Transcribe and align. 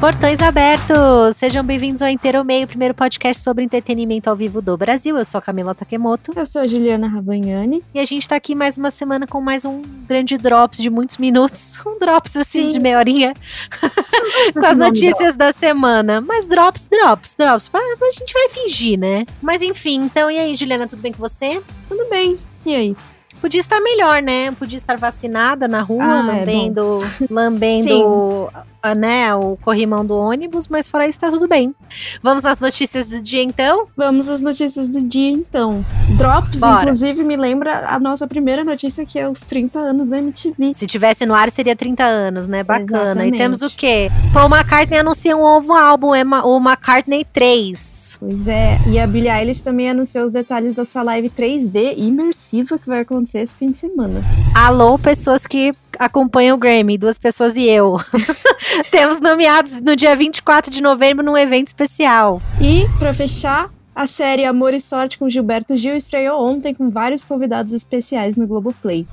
Portões 0.00 0.40
abertos! 0.40 1.36
Sejam 1.36 1.62
bem-vindos 1.62 2.00
ao 2.00 2.08
Inteiro 2.08 2.42
Meio, 2.42 2.66
primeiro 2.66 2.94
podcast 2.94 3.42
sobre 3.42 3.64
entretenimento 3.64 4.30
ao 4.30 4.34
vivo 4.34 4.62
do 4.62 4.74
Brasil. 4.74 5.18
Eu 5.18 5.24
sou 5.26 5.38
a 5.38 5.42
Camila 5.42 5.74
Takemoto. 5.74 6.32
Eu 6.34 6.46
sou 6.46 6.62
a 6.62 6.66
Juliana 6.66 7.06
Rabagnani. 7.06 7.84
E 7.92 7.98
a 7.98 8.04
gente 8.06 8.26
tá 8.26 8.34
aqui 8.34 8.54
mais 8.54 8.78
uma 8.78 8.90
semana 8.90 9.26
com 9.26 9.42
mais 9.42 9.66
um 9.66 9.82
grande 10.08 10.38
drops 10.38 10.78
de 10.78 10.88
muitos 10.88 11.18
minutos. 11.18 11.76
Um 11.86 11.98
drops 11.98 12.34
assim 12.34 12.62
Sim. 12.62 12.68
de 12.68 12.80
meia 12.80 12.96
horinha. 12.96 13.34
com 14.54 14.66
as 14.66 14.76
notícias 14.78 15.36
da 15.36 15.52
semana. 15.52 16.18
Mas 16.22 16.46
drops, 16.46 16.88
drops, 16.88 17.34
drops. 17.34 17.70
A 17.74 18.10
gente 18.10 18.32
vai 18.32 18.48
fingir, 18.48 18.98
né? 18.98 19.26
Mas 19.42 19.60
enfim, 19.60 20.00
então 20.00 20.30
e 20.30 20.38
aí, 20.38 20.54
Juliana, 20.54 20.88
tudo 20.88 21.02
bem 21.02 21.12
com 21.12 21.18
você? 21.18 21.60
Tudo 21.90 22.08
bem. 22.08 22.38
E 22.64 22.74
aí? 22.74 22.96
Podia 23.40 23.60
estar 23.60 23.80
melhor, 23.80 24.22
né? 24.22 24.50
Podia 24.52 24.76
estar 24.76 24.96
vacinada 24.96 25.66
na 25.66 25.80
rua, 25.82 26.04
ah, 26.04 26.36
é 26.36 26.40
lambendo, 26.40 26.98
é 27.02 27.26
lambendo 27.32 28.50
né, 28.96 29.34
o 29.34 29.56
corrimão 29.58 30.04
do 30.04 30.16
ônibus, 30.16 30.66
mas 30.68 30.88
fora 30.88 31.06
isso 31.06 31.20
tá 31.20 31.30
tudo 31.30 31.46
bem. 31.46 31.74
Vamos 32.22 32.44
às 32.44 32.60
notícias 32.60 33.08
do 33.08 33.20
dia 33.20 33.42
então? 33.42 33.86
Vamos 33.96 34.28
às 34.28 34.40
notícias 34.40 34.88
do 34.88 35.02
dia 35.02 35.30
então. 35.30 35.84
Drops, 36.16 36.60
Bora. 36.60 36.82
inclusive, 36.82 37.22
me 37.22 37.36
lembra 37.36 37.86
a 37.88 37.98
nossa 37.98 38.26
primeira 38.26 38.64
notícia 38.64 39.04
que 39.04 39.18
é 39.18 39.28
os 39.28 39.40
30 39.40 39.78
anos 39.78 40.08
da 40.08 40.18
MTV. 40.18 40.74
Se 40.74 40.86
tivesse 40.86 41.26
no 41.26 41.34
ar 41.34 41.50
seria 41.50 41.76
30 41.76 42.04
anos, 42.04 42.46
né? 42.46 42.62
Bacana. 42.62 43.02
Exatamente. 43.02 43.34
E 43.34 43.38
temos 43.38 43.62
o 43.62 43.76
quê? 43.76 44.10
Paul 44.32 44.48
McCartney 44.48 44.98
anuncia 44.98 45.36
um 45.36 45.42
novo 45.42 45.72
álbum, 45.74 46.14
é 46.14 46.24
o 46.24 46.56
McCartney 46.56 47.24
3. 47.24 47.99
Pois 48.20 48.46
é, 48.46 48.76
e 48.86 48.98
a 48.98 49.06
Billie 49.06 49.30
Eilish 49.30 49.62
também 49.62 49.88
anunciou 49.88 50.26
os 50.26 50.30
detalhes 50.30 50.74
da 50.74 50.84
sua 50.84 51.02
live 51.02 51.30
3D 51.30 51.94
imersiva 51.96 52.78
que 52.78 52.86
vai 52.86 53.00
acontecer 53.00 53.38
esse 53.38 53.56
fim 53.56 53.70
de 53.70 53.78
semana. 53.78 54.20
Alô, 54.54 54.98
pessoas 54.98 55.46
que 55.46 55.74
acompanham 55.98 56.54
o 56.54 56.60
Grammy, 56.60 56.98
duas 56.98 57.16
pessoas 57.16 57.56
e 57.56 57.64
eu. 57.64 57.96
Temos 58.92 59.20
nomeados 59.20 59.80
no 59.80 59.96
dia 59.96 60.14
24 60.14 60.70
de 60.70 60.82
novembro 60.82 61.24
num 61.24 61.34
evento 61.34 61.68
especial. 61.68 62.42
E, 62.60 62.86
para 62.98 63.14
fechar, 63.14 63.70
a 63.94 64.04
série 64.04 64.44
Amor 64.44 64.74
e 64.74 64.80
Sorte 64.80 65.18
com 65.18 65.30
Gilberto 65.30 65.74
Gil 65.74 65.96
estreou 65.96 66.46
ontem 66.46 66.74
com 66.74 66.90
vários 66.90 67.24
convidados 67.24 67.72
especiais 67.72 68.36
no 68.36 68.46
Globoplay. 68.46 69.06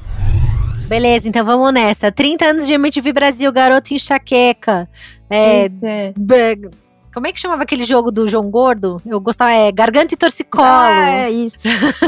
Beleza, 0.89 1.29
então 1.29 1.45
vamos 1.45 1.73
nessa. 1.73 2.11
30 2.11 2.43
anos 2.45 2.67
de 2.67 2.73
MTV 2.73 3.13
Brasil, 3.13 3.51
Garoto 3.53 3.93
Enxaqueca. 3.93 4.89
É, 5.29 5.69
é. 5.81 6.13
Como 7.17 7.25
é 7.25 7.33
que 7.33 7.39
chamava 7.39 7.63
aquele 7.63 7.81
jogo 7.83 8.11
do 8.11 8.27
João 8.27 8.47
Gordo? 8.47 9.01
Eu 9.03 9.19
gostava, 9.19 9.49
é 9.51 9.71
Garganta 9.71 10.13
e 10.13 10.17
Torcicolo. 10.17 10.63
Ah, 10.63 11.23
é 11.23 11.31
isso. 11.31 11.57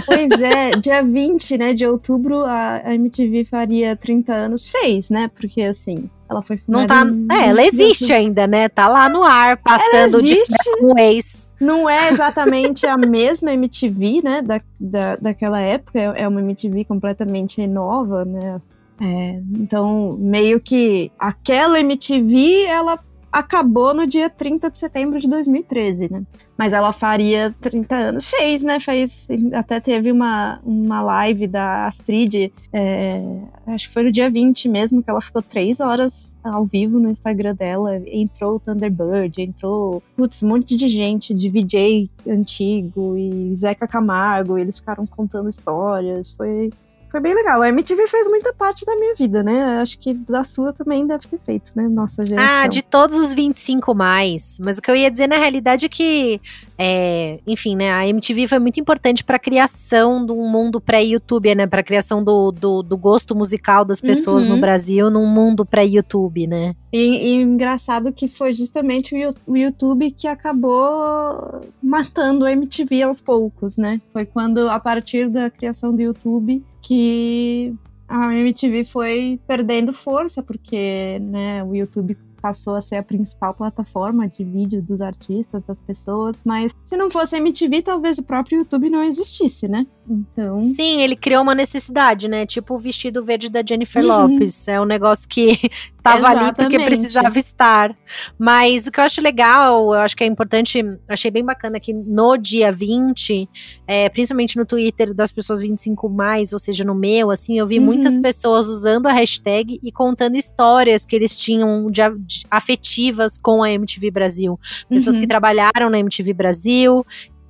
pois 0.06 0.40
é, 0.40 0.70
dia 0.70 1.02
20 1.02 1.58
né, 1.58 1.74
de 1.74 1.84
outubro 1.84 2.46
a 2.46 2.94
MTV 2.94 3.44
faria 3.44 3.96
30 3.96 4.32
anos. 4.32 4.70
Fez, 4.70 5.10
né? 5.10 5.28
Porque 5.34 5.64
assim, 5.64 6.08
ela 6.30 6.44
foi 6.44 6.60
Não 6.68 6.86
tá. 6.86 7.08
É, 7.32 7.48
ela 7.48 7.64
existe 7.64 8.14
ainda, 8.14 8.46
né? 8.46 8.70
Tá 8.70 8.88
lá 8.88 9.10
no 9.10 9.24
ar, 9.24 9.58
passando 9.58 10.22
de 10.22 10.36
com 10.80 10.94
o 10.94 11.00
ex. 11.00 11.50
Não 11.60 11.90
é 11.90 12.10
exatamente 12.10 12.86
a 12.86 12.96
mesma 12.96 13.52
MTV, 13.52 14.22
né? 14.24 14.44
Da, 14.44 14.62
da, 14.80 15.16
daquela 15.16 15.60
época. 15.60 15.98
É, 15.98 16.22
é 16.22 16.28
uma 16.28 16.40
MTV 16.40 16.86
completamente 16.86 17.66
nova, 17.66 18.24
né? 18.26 18.62
É, 19.02 19.42
então, 19.58 20.16
meio 20.20 20.60
que 20.60 21.12
aquela 21.18 21.80
MTV, 21.80 22.66
ela 22.66 23.00
acabou 23.32 23.94
no 23.94 24.06
dia 24.06 24.30
30 24.30 24.70
de 24.70 24.78
setembro 24.78 25.20
de 25.20 25.28
2013, 25.28 26.12
né? 26.12 26.24
Mas 26.58 26.74
ela 26.74 26.92
faria 26.92 27.56
30 27.62 27.96
anos. 27.96 28.30
Fez, 28.30 28.64
né? 28.64 28.80
Fez. 28.80 29.28
Até 29.54 29.80
teve 29.80 30.12
uma, 30.12 30.60
uma 30.64 31.02
live 31.02 31.48
da 31.48 31.86
Astrid, 31.86 32.52
é, 32.74 33.22
acho 33.68 33.88
que 33.88 33.94
foi 33.94 34.04
no 34.04 34.12
dia 34.12 34.30
20 34.30 34.68
mesmo, 34.68 35.02
que 35.02 35.10
ela 35.10 35.22
ficou 35.22 35.42
três 35.42 35.80
horas 35.80 36.38
ao 36.44 36.66
vivo 36.66 37.00
no 37.00 37.10
Instagram 37.10 37.56
dela. 37.56 38.02
Entrou 38.08 38.56
o 38.56 38.60
Thunderbird, 38.60 39.42
entrou, 39.42 40.04
putz, 40.18 40.44
um 40.44 40.50
monte 40.50 40.76
de 40.76 40.88
gente, 40.88 41.34
de 41.34 41.50
VJ 41.50 42.10
antigo 42.28 43.16
e 43.18 43.56
Zeca 43.56 43.88
Camargo, 43.88 44.58
e 44.58 44.62
eles 44.62 44.80
ficaram 44.80 45.06
contando 45.06 45.50
histórias. 45.50 46.32
Foi 46.32 46.70
foi 47.10 47.20
bem 47.20 47.34
legal. 47.34 47.62
A 47.62 47.70
MTV 47.70 48.08
fez 48.08 48.28
muita 48.28 48.54
parte 48.54 48.86
da 48.86 48.96
minha 48.96 49.16
vida, 49.16 49.42
né? 49.42 49.82
Acho 49.82 49.98
que 49.98 50.14
da 50.14 50.44
sua 50.44 50.72
também 50.72 51.08
deve 51.08 51.28
ter 51.28 51.40
feito, 51.40 51.72
né? 51.76 51.88
Nossa 51.88 52.26
geração. 52.26 52.64
Ah, 52.64 52.68
de 52.68 52.84
todos 52.84 53.18
os 53.18 53.34
25 53.34 53.96
mais. 53.96 54.58
Mas 54.60 54.78
o 54.78 54.82
que 54.82 54.92
eu 54.92 54.96
ia 54.96 55.10
dizer 55.10 55.28
na 55.28 55.38
realidade 55.38 55.88
é 55.88 55.90
que, 55.90 56.40
é, 56.82 57.42
enfim, 57.46 57.76
né? 57.76 57.92
A 57.92 58.08
MTV 58.08 58.48
foi 58.48 58.58
muito 58.58 58.80
importante 58.80 59.22
para 59.22 59.36
a 59.36 59.40
criação 59.40 60.26
do 60.26 60.34
mundo 60.38 60.80
pré-YouTube, 60.80 61.54
né? 61.54 61.68
Para 61.68 61.82
a 61.82 61.84
criação 61.84 62.24
do, 62.24 62.54
do, 62.54 62.82
do, 62.82 62.98
gosto 62.98 63.36
musical 63.36 63.84
das 63.84 64.00
pessoas 64.00 64.46
uhum. 64.46 64.56
no 64.56 64.62
Brasil 64.62 65.10
num 65.10 65.28
mundo 65.28 65.66
pré-YouTube, 65.66 66.48
né? 66.48 66.74
E, 66.94 67.34
e, 67.34 67.42
engraçado 67.42 68.14
que 68.14 68.30
foi 68.30 68.54
justamente 68.54 69.14
o, 69.14 69.52
o 69.52 69.58
YouTube 69.58 70.10
que 70.12 70.26
acabou 70.26 71.60
matando 71.84 72.46
a 72.46 72.52
MTV 72.54 73.04
aos 73.04 73.20
poucos, 73.20 73.76
né? 73.76 74.00
Foi 74.14 74.26
quando, 74.26 74.70
a 74.70 74.80
partir 74.80 75.30
da 75.30 75.50
criação 75.50 75.94
do 75.94 76.02
YouTube, 76.02 76.64
que 76.82 77.74
a 78.08 78.34
MTV 78.34 78.86
foi 78.86 79.38
perdendo 79.46 79.92
força, 79.92 80.42
porque 80.42 81.20
né, 81.20 81.62
o 81.62 81.76
YouTube 81.76 82.18
passou 82.42 82.76
a 82.76 82.82
ser 82.82 82.98
a 82.98 83.04
principal 83.04 83.54
plataforma 83.54 84.28
de 84.28 84.44
vídeo 84.44 84.82
dos 84.82 85.02
artistas, 85.02 85.64
das 85.64 85.80
pessoas, 85.80 86.42
mas 86.46 86.74
se 86.86 86.98
não 86.98 87.10
fosse 87.10 87.36
a 87.36 87.40
MTV, 87.40 87.82
talvez 87.82 88.18
o 88.18 88.24
próprio 88.24 88.60
YouTube 88.60 88.90
não 88.90 89.04
existisse, 89.04 89.68
né? 89.68 89.86
Então. 90.10 90.62
Sim, 90.62 91.02
ele 91.02 91.16
criou 91.16 91.44
uma 91.44 91.54
necessidade, 91.54 92.28
né? 92.28 92.46
Tipo 92.46 92.76
o 92.76 92.80
vestido 92.80 93.24
verde 93.24 93.50
da 93.50 93.64
Jennifer 93.66 94.04
uhum. 94.04 94.10
Lopes. 94.10 94.68
É 94.68 94.80
um 94.80 94.86
negócio 94.86 95.28
que 95.28 95.70
tava 96.14 96.20
Exatamente. 96.20 96.44
ali 96.44 96.56
porque 96.56 96.86
precisava 96.86 97.40
estar. 97.40 97.96
Mas 98.38 98.88
o 98.88 98.92
que 98.92 99.00
eu 99.00 99.04
acho 99.04 99.22
legal, 99.22 99.94
eu 99.94 100.00
acho 100.02 100.16
que 100.16 100.24
é 100.24 100.28
importante, 100.28 100.84
achei 101.08 101.32
bem 101.32 101.44
bacana 101.44 101.80
que 101.80 101.94
no 101.94 102.38
dia 102.38 102.72
20, 102.72 103.50
é, 103.88 104.10
principalmente 104.10 104.58
no 104.58 104.66
Twitter 104.66 105.14
das 105.14 105.32
pessoas 105.32 105.62
25 105.62 106.10
mais, 106.10 106.54
ou 106.54 106.60
seja, 106.60 106.84
no 106.84 106.96
meu, 106.96 107.32
assim, 107.32 107.58
eu 107.58 107.68
vi 107.68 107.80
uhum. 107.80 107.86
muitas 107.86 108.18
pessoas 108.18 108.68
usando 108.68 109.08
a 109.08 109.12
hashtag 109.12 109.80
e 109.84 109.92
contando 109.92 110.36
histórias 110.36 111.06
que 111.06 111.16
eles 111.16 111.38
tinham 111.38 111.90
de, 111.90 112.02
de 112.20 112.46
afetivas 112.50 113.38
com 113.38 113.64
a 113.64 113.72
MTV 113.72 114.12
Brasil. 114.12 114.60
Pessoas 114.88 115.16
uhum. 115.16 115.22
que 115.22 115.28
trabalharam 115.28 115.90
na 115.90 116.00
MTV 116.00 116.34
Brasil, 116.34 117.06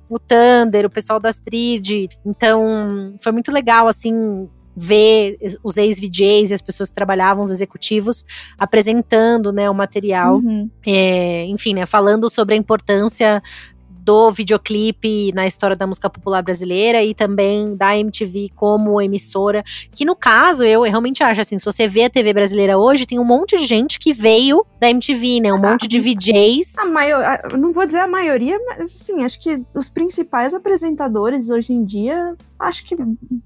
o 0.08 0.18
Thunder, 0.18 0.86
o 0.86 0.90
pessoal 0.90 1.20
da 1.20 1.28
Astrid. 1.28 2.08
Então, 2.26 3.14
foi 3.20 3.30
muito 3.30 3.52
legal, 3.52 3.86
assim, 3.86 4.48
ver 4.82 5.36
os 5.62 5.76
ex-VJs 5.76 6.50
e 6.50 6.54
as 6.54 6.62
pessoas 6.62 6.88
que 6.88 6.94
trabalhavam, 6.94 7.44
os 7.44 7.50
executivos, 7.50 8.24
apresentando, 8.58 9.52
né, 9.52 9.68
o 9.68 9.74
material. 9.74 10.36
Uhum. 10.36 10.70
É, 10.86 11.44
enfim, 11.44 11.74
né, 11.74 11.84
falando 11.84 12.30
sobre 12.30 12.54
a 12.54 12.58
importância 12.58 13.42
do 14.02 14.30
videoclipe 14.30 15.32
na 15.32 15.46
história 15.46 15.76
da 15.76 15.86
música 15.86 16.08
popular 16.08 16.42
brasileira 16.42 17.02
e 17.02 17.14
também 17.14 17.76
da 17.76 17.96
MTV 17.96 18.50
como 18.54 19.00
emissora, 19.00 19.64
que 19.92 20.04
no 20.04 20.16
caso 20.16 20.64
eu 20.64 20.82
realmente 20.82 21.22
acho 21.22 21.40
assim, 21.40 21.58
se 21.58 21.64
você 21.64 21.86
vê 21.86 22.04
a 22.04 22.10
TV 22.10 22.32
brasileira 22.32 22.78
hoje, 22.78 23.06
tem 23.06 23.18
um 23.18 23.24
monte 23.24 23.56
de 23.56 23.66
gente 23.66 23.98
que 23.98 24.12
veio 24.12 24.64
da 24.80 24.88
MTV, 24.90 25.40
né? 25.40 25.52
Um 25.52 25.58
monte 25.58 25.86
de 25.86 26.00
VJs. 26.00 26.78
A 26.78 26.90
maior, 26.90 27.40
não 27.58 27.72
vou 27.72 27.84
dizer 27.84 27.98
a 27.98 28.08
maioria, 28.08 28.58
mas 28.66 28.80
assim, 28.82 29.22
acho 29.24 29.40
que 29.40 29.62
os 29.74 29.88
principais 29.88 30.54
apresentadores 30.54 31.50
hoje 31.50 31.72
em 31.72 31.84
dia, 31.84 32.34
acho 32.58 32.84
que 32.84 32.96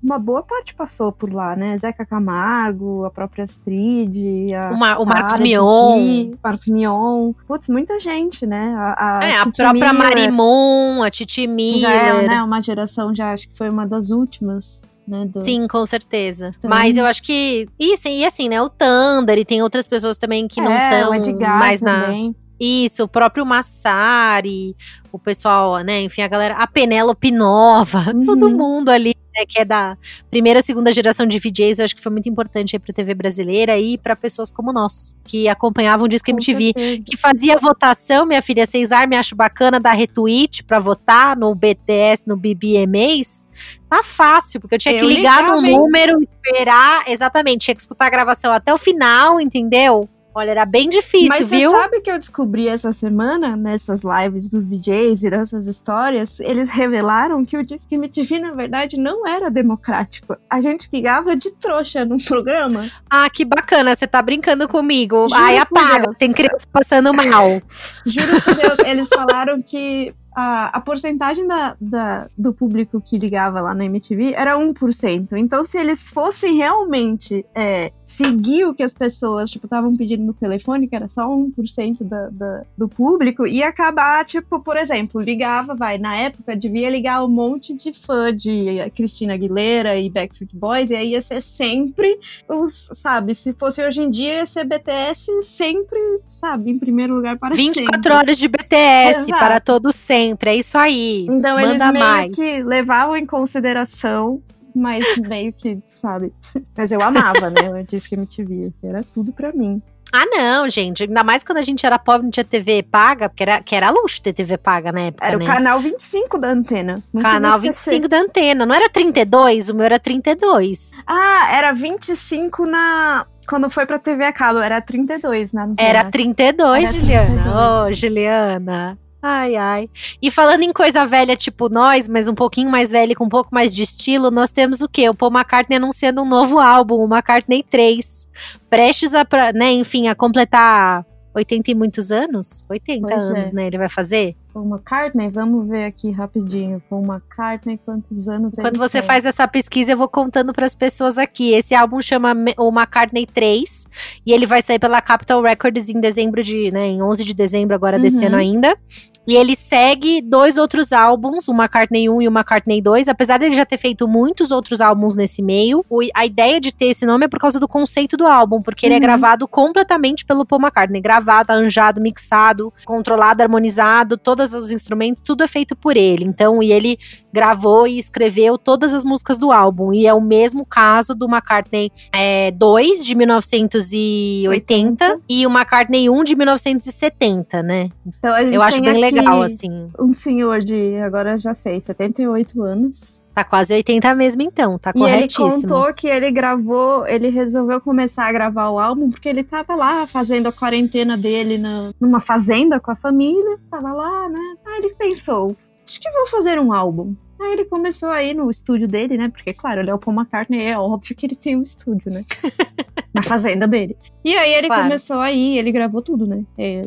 uma 0.02 0.18
boa 0.18 0.42
parte 0.42 0.74
passou 0.74 1.10
por 1.10 1.32
lá, 1.32 1.56
né? 1.56 1.76
Zeca 1.76 2.06
Camargo, 2.06 3.04
a 3.04 3.10
própria 3.10 3.44
Astrid, 3.44 4.52
a 4.54 4.70
Uma, 4.70 4.98
o 5.00 5.06
Marcos 5.06 5.38
Mion. 5.40 6.32
Marcos 6.42 6.66
Mion. 6.66 7.32
Putz, 7.46 7.68
muita 7.68 7.98
gente, 7.98 8.46
né? 8.46 8.74
A, 8.76 9.18
a, 9.18 9.24
é, 9.24 9.36
a 9.38 9.44
própria 9.44 9.92
Miller, 9.92 10.32
Marimon, 10.44 11.02
a 11.02 11.10
Titi 11.10 11.46
Miller. 11.46 11.78
Já 11.78 11.92
é, 11.92 12.28
né? 12.28 12.42
Uma 12.42 12.62
geração, 12.62 13.14
já 13.14 13.32
acho 13.32 13.48
que 13.48 13.56
foi 13.56 13.68
uma 13.68 13.86
das 13.86 14.10
últimas. 14.10 14.82
Né, 15.06 15.26
do... 15.26 15.40
Sim, 15.40 15.68
com 15.68 15.84
certeza. 15.84 16.54
Então, 16.56 16.70
Mas 16.70 16.96
eu 16.96 17.04
acho 17.04 17.22
que. 17.22 17.68
Isso, 17.78 18.08
e 18.08 18.24
assim, 18.24 18.48
né? 18.48 18.60
O 18.62 18.70
Thunder, 18.70 19.38
e 19.38 19.44
tem 19.44 19.62
outras 19.62 19.86
pessoas 19.86 20.16
também 20.16 20.48
que 20.48 20.60
é, 20.60 20.64
não 20.64 21.14
estão 21.14 21.38
mais 21.58 21.80
também. 21.80 22.28
na. 22.28 22.34
Isso, 22.58 23.04
o 23.04 23.08
próprio 23.08 23.44
Massari, 23.44 24.74
o 25.12 25.18
pessoal, 25.18 25.80
né? 25.80 26.02
Enfim, 26.02 26.22
a 26.22 26.28
galera, 26.28 26.54
a 26.54 26.66
Penélope 26.66 27.30
Nova, 27.30 28.04
uhum. 28.14 28.22
todo 28.22 28.48
mundo 28.48 28.88
ali 28.88 29.14
né, 29.34 29.44
que 29.46 29.60
é 29.60 29.64
da 29.64 29.96
primeira 30.30 30.62
segunda 30.62 30.92
geração 30.92 31.26
de 31.26 31.38
VJs, 31.38 31.78
eu 31.78 31.84
acho 31.84 31.96
que 31.96 32.02
foi 32.02 32.12
muito 32.12 32.28
importante 32.28 32.78
para 32.78 32.92
a 32.92 32.94
TV 32.94 33.14
brasileira 33.14 33.78
e 33.78 33.98
para 33.98 34.14
pessoas 34.14 34.50
como 34.50 34.72
nós, 34.72 35.14
que 35.24 35.48
acompanhavam 35.48 36.06
o 36.06 36.08
Disque 36.08 36.30
MTV, 36.30 37.02
que 37.04 37.16
fazia 37.16 37.56
votação, 37.58 38.26
minha 38.26 38.42
filha 38.42 38.66
Cesar, 38.66 39.08
me 39.08 39.16
acho 39.16 39.34
bacana 39.34 39.80
dar 39.80 39.92
retweet 39.92 40.62
para 40.62 40.78
votar 40.78 41.36
no 41.36 41.54
BTS, 41.54 42.28
no 42.28 42.36
BBMAs. 42.36 43.46
Tá 43.88 44.02
fácil, 44.02 44.60
porque 44.60 44.74
eu 44.74 44.78
tinha 44.78 44.94
eu 44.94 45.00
que 45.00 45.14
ligar 45.14 45.44
no 45.44 45.60
número, 45.60 46.20
esperar, 46.22 47.04
exatamente, 47.06 47.66
tinha 47.66 47.74
que 47.74 47.80
escutar 47.80 48.06
a 48.06 48.10
gravação 48.10 48.52
até 48.52 48.72
o 48.72 48.78
final, 48.78 49.40
entendeu? 49.40 50.08
Olha, 50.34 50.50
era 50.50 50.66
bem 50.66 50.88
difícil, 50.88 51.28
Mas 51.28 51.50
viu? 51.50 51.70
Mas 51.70 51.80
sabe 51.82 52.00
que 52.00 52.10
eu 52.10 52.18
descobri 52.18 52.66
essa 52.66 52.90
semana, 52.90 53.56
nessas 53.56 54.02
lives 54.02 54.48
dos 54.48 54.68
VJs 54.68 55.22
e 55.22 55.30
nessas 55.30 55.66
histórias? 55.68 56.40
Eles 56.40 56.68
revelaram 56.68 57.44
que 57.44 57.56
o 57.56 57.64
Disque 57.64 57.94
MTV, 57.94 58.40
na 58.40 58.50
verdade, 58.50 58.98
não 58.98 59.26
era 59.26 59.48
democrático. 59.48 60.36
A 60.50 60.60
gente 60.60 60.88
ligava 60.92 61.36
de 61.36 61.52
trouxa 61.52 62.04
no 62.04 62.22
programa. 62.22 62.90
Ah, 63.08 63.30
que 63.30 63.44
bacana, 63.44 63.94
você 63.94 64.08
tá 64.08 64.20
brincando 64.20 64.66
comigo. 64.66 65.28
Juro 65.28 65.40
Ai, 65.40 65.58
apaga, 65.58 66.12
tem 66.18 66.32
criança 66.32 66.66
passando 66.72 67.14
mal. 67.14 67.62
Juro 68.04 68.42
por 68.42 68.54
Deus, 68.56 68.78
eles 68.80 69.08
falaram 69.08 69.62
que 69.62 70.12
a, 70.34 70.76
a 70.76 70.80
porcentagem 70.80 71.46
da, 71.46 71.76
da, 71.80 72.28
do 72.36 72.52
público 72.52 73.00
que 73.00 73.16
ligava 73.16 73.60
lá 73.60 73.72
na 73.72 73.84
MTV 73.84 74.34
era 74.34 74.58
1%. 74.58 75.28
Então, 75.36 75.64
se 75.64 75.78
eles 75.78 76.08
fossem 76.08 76.56
realmente 76.56 77.46
é, 77.54 77.92
seguir 78.02 78.64
o 78.64 78.74
que 78.74 78.82
as 78.82 78.92
pessoas, 78.92 79.50
tipo, 79.50 79.66
estavam 79.66 79.96
pedindo 79.96 80.24
no 80.24 80.34
telefone, 80.34 80.88
que 80.88 80.96
era 80.96 81.08
só 81.08 81.28
1% 81.28 82.02
da, 82.02 82.28
da, 82.30 82.62
do 82.76 82.88
público, 82.88 83.46
ia 83.46 83.68
acabar, 83.68 84.24
tipo, 84.24 84.60
por 84.60 84.76
exemplo, 84.76 85.20
ligava, 85.20 85.74
vai, 85.74 85.98
na 85.98 86.16
época 86.16 86.56
devia 86.56 86.90
ligar 86.90 87.24
um 87.24 87.28
monte 87.28 87.74
de 87.74 87.92
fã 87.92 88.34
de 88.34 88.90
Cristina 88.94 89.34
Aguilera 89.34 89.96
e 89.96 90.10
Backstreet 90.10 90.50
Boys, 90.54 90.90
e 90.90 90.96
aí 90.96 91.10
ia 91.10 91.20
ser 91.20 91.40
sempre 91.40 92.18
os, 92.48 92.90
sabe, 92.94 93.34
se 93.34 93.52
fosse 93.52 93.86
hoje 93.86 94.02
em 94.02 94.10
dia, 94.10 94.38
ia 94.38 94.46
ser 94.46 94.64
BTS 94.64 95.42
sempre, 95.42 96.00
sabe, 96.26 96.72
em 96.72 96.78
primeiro 96.78 97.14
lugar 97.14 97.38
para 97.38 97.54
24 97.54 97.94
sempre. 97.94 98.12
horas 98.12 98.38
de 98.38 98.48
BTS 98.48 99.20
Exato. 99.20 99.38
para 99.38 99.60
todos 99.60 99.94
sempre 99.94 100.23
sempre, 100.24 100.50
é 100.50 100.56
isso 100.56 100.78
aí. 100.78 101.26
Então 101.28 101.58
eles 101.58 101.78
meio 101.78 101.92
mais. 101.92 102.34
que 102.34 102.62
levavam 102.62 103.16
em 103.16 103.26
consideração, 103.26 104.42
mas 104.74 105.04
meio 105.18 105.52
que, 105.52 105.78
sabe? 105.94 106.32
Mas 106.76 106.90
eu 106.90 107.00
amava, 107.00 107.48
né? 107.50 107.80
Eu 107.80 107.84
disse 107.84 108.08
que 108.08 108.16
MTV, 108.16 108.66
assim, 108.68 108.88
era 108.88 109.04
tudo 109.04 109.32
pra 109.32 109.52
mim. 109.52 109.80
Ah, 110.12 110.26
não, 110.26 110.70
gente. 110.70 111.02
Ainda 111.02 111.24
mais 111.24 111.42
quando 111.42 111.58
a 111.58 111.62
gente 111.62 111.84
era 111.84 111.98
pobre, 111.98 112.22
não 112.22 112.30
tinha 112.30 112.44
TV 112.44 112.84
paga, 112.84 113.28
porque 113.28 113.42
era, 113.42 113.60
que 113.60 113.74
era 113.74 113.90
luxo 113.90 114.22
ter 114.22 114.32
TV 114.32 114.56
paga 114.56 114.92
na 114.92 115.00
época. 115.00 115.26
Era 115.26 115.38
né? 115.38 115.44
o 115.44 115.46
canal 115.46 115.80
25 115.80 116.38
da 116.38 116.48
antena. 116.50 117.02
Canal 117.20 117.58
25 117.60 118.06
da 118.06 118.18
antena. 118.18 118.64
Não 118.64 118.74
era 118.74 118.88
32? 118.88 119.70
O 119.70 119.74
meu 119.74 119.84
era 119.84 119.98
32. 119.98 120.92
Ah, 121.04 121.48
era 121.52 121.72
25 121.72 122.64
na. 122.64 123.26
Quando 123.48 123.68
foi 123.68 123.86
pra 123.86 123.98
TV 123.98 124.24
a 124.24 124.32
cabo, 124.32 124.60
era 124.60 124.80
32, 124.80 125.52
né? 125.52 125.74
Era 125.76 126.04
32, 126.04 126.84
era 126.84 126.92
Juliana. 126.92 127.42
Ô, 127.48 127.86
oh, 127.86 127.92
Juliana. 127.92 128.98
Ai, 129.26 129.56
ai. 129.56 129.90
E 130.20 130.30
falando 130.30 130.64
em 130.64 130.72
coisa 130.72 131.06
velha, 131.06 131.34
tipo 131.34 131.70
nós, 131.70 132.06
mas 132.06 132.28
um 132.28 132.34
pouquinho 132.34 132.70
mais 132.70 132.90
velha, 132.90 133.16
com 133.16 133.24
um 133.24 133.28
pouco 133.30 133.48
mais 133.54 133.74
de 133.74 133.82
estilo, 133.82 134.30
nós 134.30 134.50
temos 134.50 134.82
o 134.82 134.88
quê? 134.88 135.08
O 135.08 135.14
Paul 135.14 135.32
McCartney 135.32 135.78
anunciando 135.78 136.20
um 136.20 136.28
novo 136.28 136.58
álbum, 136.58 136.96
o 136.96 137.06
McCartney 137.06 137.62
3. 137.62 138.28
Prestes 138.68 139.14
a, 139.14 139.26
né, 139.54 139.72
enfim, 139.72 140.08
a 140.08 140.14
completar 140.14 141.06
80 141.34 141.70
e 141.70 141.74
muitos 141.74 142.12
anos? 142.12 142.64
80 142.68 143.08
pois 143.08 143.24
anos, 143.30 143.50
é. 143.50 143.54
né? 143.54 143.66
Ele 143.66 143.78
vai 143.78 143.88
fazer? 143.88 144.36
Paul 144.52 144.68
McCartney, 144.68 145.28
vamos 145.30 145.68
ver 145.68 145.86
aqui 145.86 146.10
rapidinho. 146.10 146.80
Paul 146.88 147.04
McCartney, 147.04 147.78
quantos 147.84 148.28
anos 148.28 148.54
Quando 148.54 148.78
você 148.78 148.98
tem? 148.98 149.06
faz 149.06 149.26
essa 149.26 149.48
pesquisa, 149.48 149.92
eu 149.92 149.96
vou 149.96 150.08
contando 150.08 150.52
para 150.52 150.64
as 150.64 150.76
pessoas 150.76 151.18
aqui. 151.18 151.52
Esse 151.52 151.74
álbum 151.74 152.00
chama 152.00 152.32
o 152.56 152.68
McCartney 152.68 153.26
3 153.26 153.86
e 154.24 154.32
ele 154.32 154.46
vai 154.46 154.62
sair 154.62 154.78
pela 154.78 155.00
Capitol 155.00 155.42
Records 155.42 155.88
em 155.88 155.98
dezembro 155.98 156.42
de, 156.42 156.70
né, 156.70 156.86
em 156.86 157.02
11 157.02 157.24
de 157.24 157.34
dezembro 157.34 157.74
agora 157.74 157.96
uhum. 157.96 158.02
desse 158.02 158.24
ano 158.24 158.36
ainda. 158.36 158.78
E 159.26 159.36
ele 159.36 159.56
segue 159.56 160.20
dois 160.20 160.58
outros 160.58 160.92
álbuns, 160.92 161.48
o 161.48 161.52
McCartney 161.52 162.08
1 162.08 162.22
e 162.22 162.28
o 162.28 162.30
McCartney 162.30 162.80
2, 162.80 163.08
apesar 163.08 163.38
dele 163.38 163.54
já 163.54 163.64
ter 163.64 163.78
feito 163.78 164.06
muitos 164.06 164.50
outros 164.50 164.80
álbuns 164.80 165.16
nesse 165.16 165.42
meio. 165.42 165.84
A 166.14 166.26
ideia 166.26 166.60
de 166.60 166.74
ter 166.74 166.86
esse 166.86 167.06
nome 167.06 167.24
é 167.24 167.28
por 167.28 167.40
causa 167.40 167.58
do 167.58 167.66
conceito 167.66 168.16
do 168.16 168.26
álbum, 168.26 168.60
porque 168.60 168.86
uhum. 168.86 168.88
ele 168.88 168.94
é 168.94 168.98
uhum. 168.98 169.02
gravado 169.02 169.48
completamente 169.48 170.24
pelo 170.24 170.44
Paul 170.44 170.60
McCartney, 170.60 171.00
gravado, 171.00 171.52
arranjado, 171.52 172.00
mixado, 172.00 172.72
controlado, 172.84 173.42
harmonizado, 173.42 174.16
todos 174.18 174.52
os 174.52 174.70
instrumentos, 174.70 175.22
tudo 175.24 175.42
é 175.42 175.48
feito 175.48 175.74
por 175.74 175.96
ele. 175.96 176.24
Então, 176.24 176.62
e 176.62 176.72
ele 176.72 176.98
gravou 177.32 177.86
e 177.86 177.98
escreveu 177.98 178.58
todas 178.58 178.94
as 178.94 179.04
músicas 179.04 179.38
do 179.38 179.50
álbum. 179.50 179.92
E 179.92 180.06
é 180.06 180.14
o 180.14 180.20
mesmo 180.20 180.64
caso 180.66 181.14
do 181.14 181.26
McCartney 181.26 181.90
é, 182.12 182.50
2 182.50 183.04
de 183.04 183.14
1980 183.14 184.84
80. 185.04 185.20
e 185.28 185.46
o 185.46 185.50
McCartney 185.50 186.08
1 186.08 186.24
de 186.24 186.36
1970, 186.36 187.62
né? 187.62 187.90
Então, 188.06 188.36
Eu 188.38 188.62
acho 188.62 188.80
bem 188.80 189.00
legal 189.00 189.13
legal, 189.14 189.42
assim. 189.42 189.90
Um 189.98 190.12
senhor 190.12 190.60
de, 190.60 190.96
agora 190.96 191.38
já 191.38 191.54
sei, 191.54 191.80
78 191.80 192.62
anos. 192.62 193.22
Tá 193.34 193.42
quase 193.42 193.74
80 193.74 194.14
mesmo, 194.14 194.42
então, 194.42 194.78
tá 194.78 194.90
e 194.94 194.98
corretíssimo. 194.98 195.46
ele 195.46 195.60
contou 195.62 195.92
que 195.92 196.06
ele 196.06 196.30
gravou, 196.30 197.06
ele 197.06 197.28
resolveu 197.30 197.80
começar 197.80 198.26
a 198.26 198.32
gravar 198.32 198.70
o 198.70 198.78
álbum 198.78 199.10
porque 199.10 199.28
ele 199.28 199.42
tava 199.42 199.74
lá 199.74 200.06
fazendo 200.06 200.46
a 200.46 200.52
quarentena 200.52 201.16
dele 201.16 201.58
na, 201.58 201.90
numa 202.00 202.20
fazenda 202.20 202.78
com 202.78 202.92
a 202.92 202.96
família, 202.96 203.58
tava 203.70 203.92
lá, 203.92 204.28
né? 204.28 204.54
Aí 204.66 204.78
ele 204.78 204.94
pensou, 204.94 205.54
acho 205.84 206.00
que 206.00 206.10
vou 206.12 206.28
fazer 206.28 206.60
um 206.60 206.72
álbum. 206.72 207.14
Aí 207.44 207.52
ele 207.52 207.64
começou 207.66 208.10
a 208.10 208.22
ir 208.22 208.34
no 208.34 208.50
estúdio 208.50 208.88
dele, 208.88 209.18
né? 209.18 209.28
Porque, 209.28 209.52
claro, 209.52 209.80
ele 209.80 209.90
é 209.90 209.94
o 209.94 209.98
Paul 209.98 210.16
McCartney, 210.16 210.62
é 210.62 210.78
óbvio 210.78 211.14
que 211.14 211.26
ele 211.26 211.36
tem 211.36 211.56
um 211.56 211.62
estúdio, 211.62 212.10
né? 212.10 212.24
Na 213.12 213.22
fazenda 213.22 213.68
dele. 213.68 213.96
E 214.24 214.34
aí 214.34 214.54
ele 214.54 214.68
claro. 214.68 214.84
começou 214.84 215.20
a 215.20 215.30
ir, 215.30 215.58
ele 215.58 215.70
gravou 215.70 216.00
tudo, 216.00 216.26
né? 216.26 216.42
É, 216.56 216.80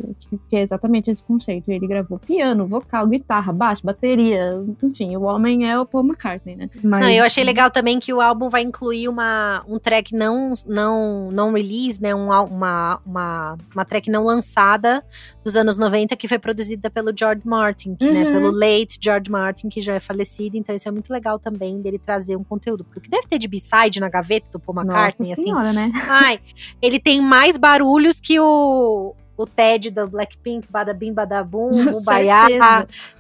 que, 0.50 0.56
é 0.56 0.62
exatamente 0.62 1.12
esse 1.12 1.24
conceito. 1.24 1.70
Ele 1.70 1.86
gravou 1.86 2.18
piano, 2.18 2.66
vocal, 2.66 3.06
guitarra, 3.06 3.54
baixo, 3.54 3.86
bateria, 3.86 4.60
enfim, 4.82 5.16
o 5.16 5.22
homem 5.22 5.70
é 5.70 5.80
o 5.80 5.86
Paul 5.86 6.04
McCartney, 6.04 6.56
né? 6.56 6.68
Mas... 6.84 7.06
Não, 7.06 7.12
eu 7.12 7.24
achei 7.24 7.44
legal 7.44 7.70
também 7.70 8.00
que 8.00 8.12
o 8.12 8.20
álbum 8.20 8.50
vai 8.50 8.64
incluir 8.64 9.08
uma, 9.08 9.64
um 9.68 9.78
track 9.78 10.16
não, 10.16 10.56
não, 10.66 11.30
não 11.32 11.54
release, 11.54 12.02
né? 12.02 12.16
Um, 12.16 12.28
uma, 12.28 13.00
uma, 13.06 13.58
uma 13.72 13.86
track 13.86 14.10
não 14.10 14.24
lançada 14.24 15.06
dos 15.44 15.56
anos 15.56 15.78
90 15.78 16.16
que 16.18 16.28
foi 16.28 16.40
produzida 16.40 16.90
pelo 16.90 17.16
George 17.16 17.44
Martin, 17.46 17.94
que, 17.94 18.10
né? 18.10 18.24
uhum. 18.24 18.26
né? 18.26 18.32
Pelo 18.32 18.52
late 18.52 18.98
George 19.00 19.30
Martin, 19.30 19.70
que 19.70 19.80
já 19.80 19.94
é 19.94 20.00
falecido. 20.00 20.47
Então 20.56 20.76
isso 20.76 20.88
é 20.88 20.92
muito 20.92 21.12
legal 21.12 21.40
também 21.40 21.82
dele 21.82 22.00
trazer 22.00 22.36
um 22.36 22.44
conteúdo. 22.44 22.84
Porque 22.84 23.00
o 23.00 23.02
que 23.02 23.10
deve 23.10 23.28
ter 23.28 23.40
de 23.40 23.48
B-side 23.48 24.00
na 24.00 24.10
gaveta 24.10 24.48
do 24.52 24.60
Paul 24.60 24.80
McCartney, 24.80 25.30
Nossa 25.30 25.42
assim. 25.42 25.50
Senhora, 25.50 25.74
né? 25.74 25.92
Ai, 26.10 26.40
ele 26.82 27.00
tem 27.00 27.20
mais 27.20 27.58
barulhos 27.58 28.20
que 28.20 28.40
o, 28.40 29.16
o 29.38 29.46
Ted 29.46 29.92
do 29.92 30.08
Blackpink, 30.08 30.68
Badabim 30.70 31.14
Badabum, 31.14 31.72
Bubaiá, 31.72 32.48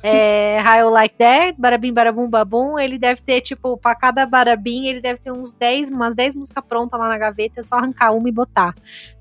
é, 0.01 0.57
How 0.61 0.89
Like 0.89 1.15
That, 1.15 1.55
Barabim 1.59 1.93
Barabum 1.93 2.27
Babum, 2.27 2.79
ele 2.79 2.97
deve 2.97 3.21
ter, 3.21 3.41
tipo, 3.41 3.77
pra 3.77 3.93
cada 3.93 4.25
barabim, 4.25 4.87
ele 4.87 4.99
deve 4.99 5.19
ter 5.19 5.31
uns 5.31 5.53
10, 5.53 5.91
umas 5.91 6.15
10 6.15 6.35
músicas 6.35 6.63
prontas 6.67 6.99
lá 6.99 7.07
na 7.07 7.17
gaveta, 7.17 7.59
é 7.59 7.63
só 7.63 7.75
arrancar 7.75 8.11
uma 8.11 8.27
e 8.27 8.31
botar. 8.31 8.73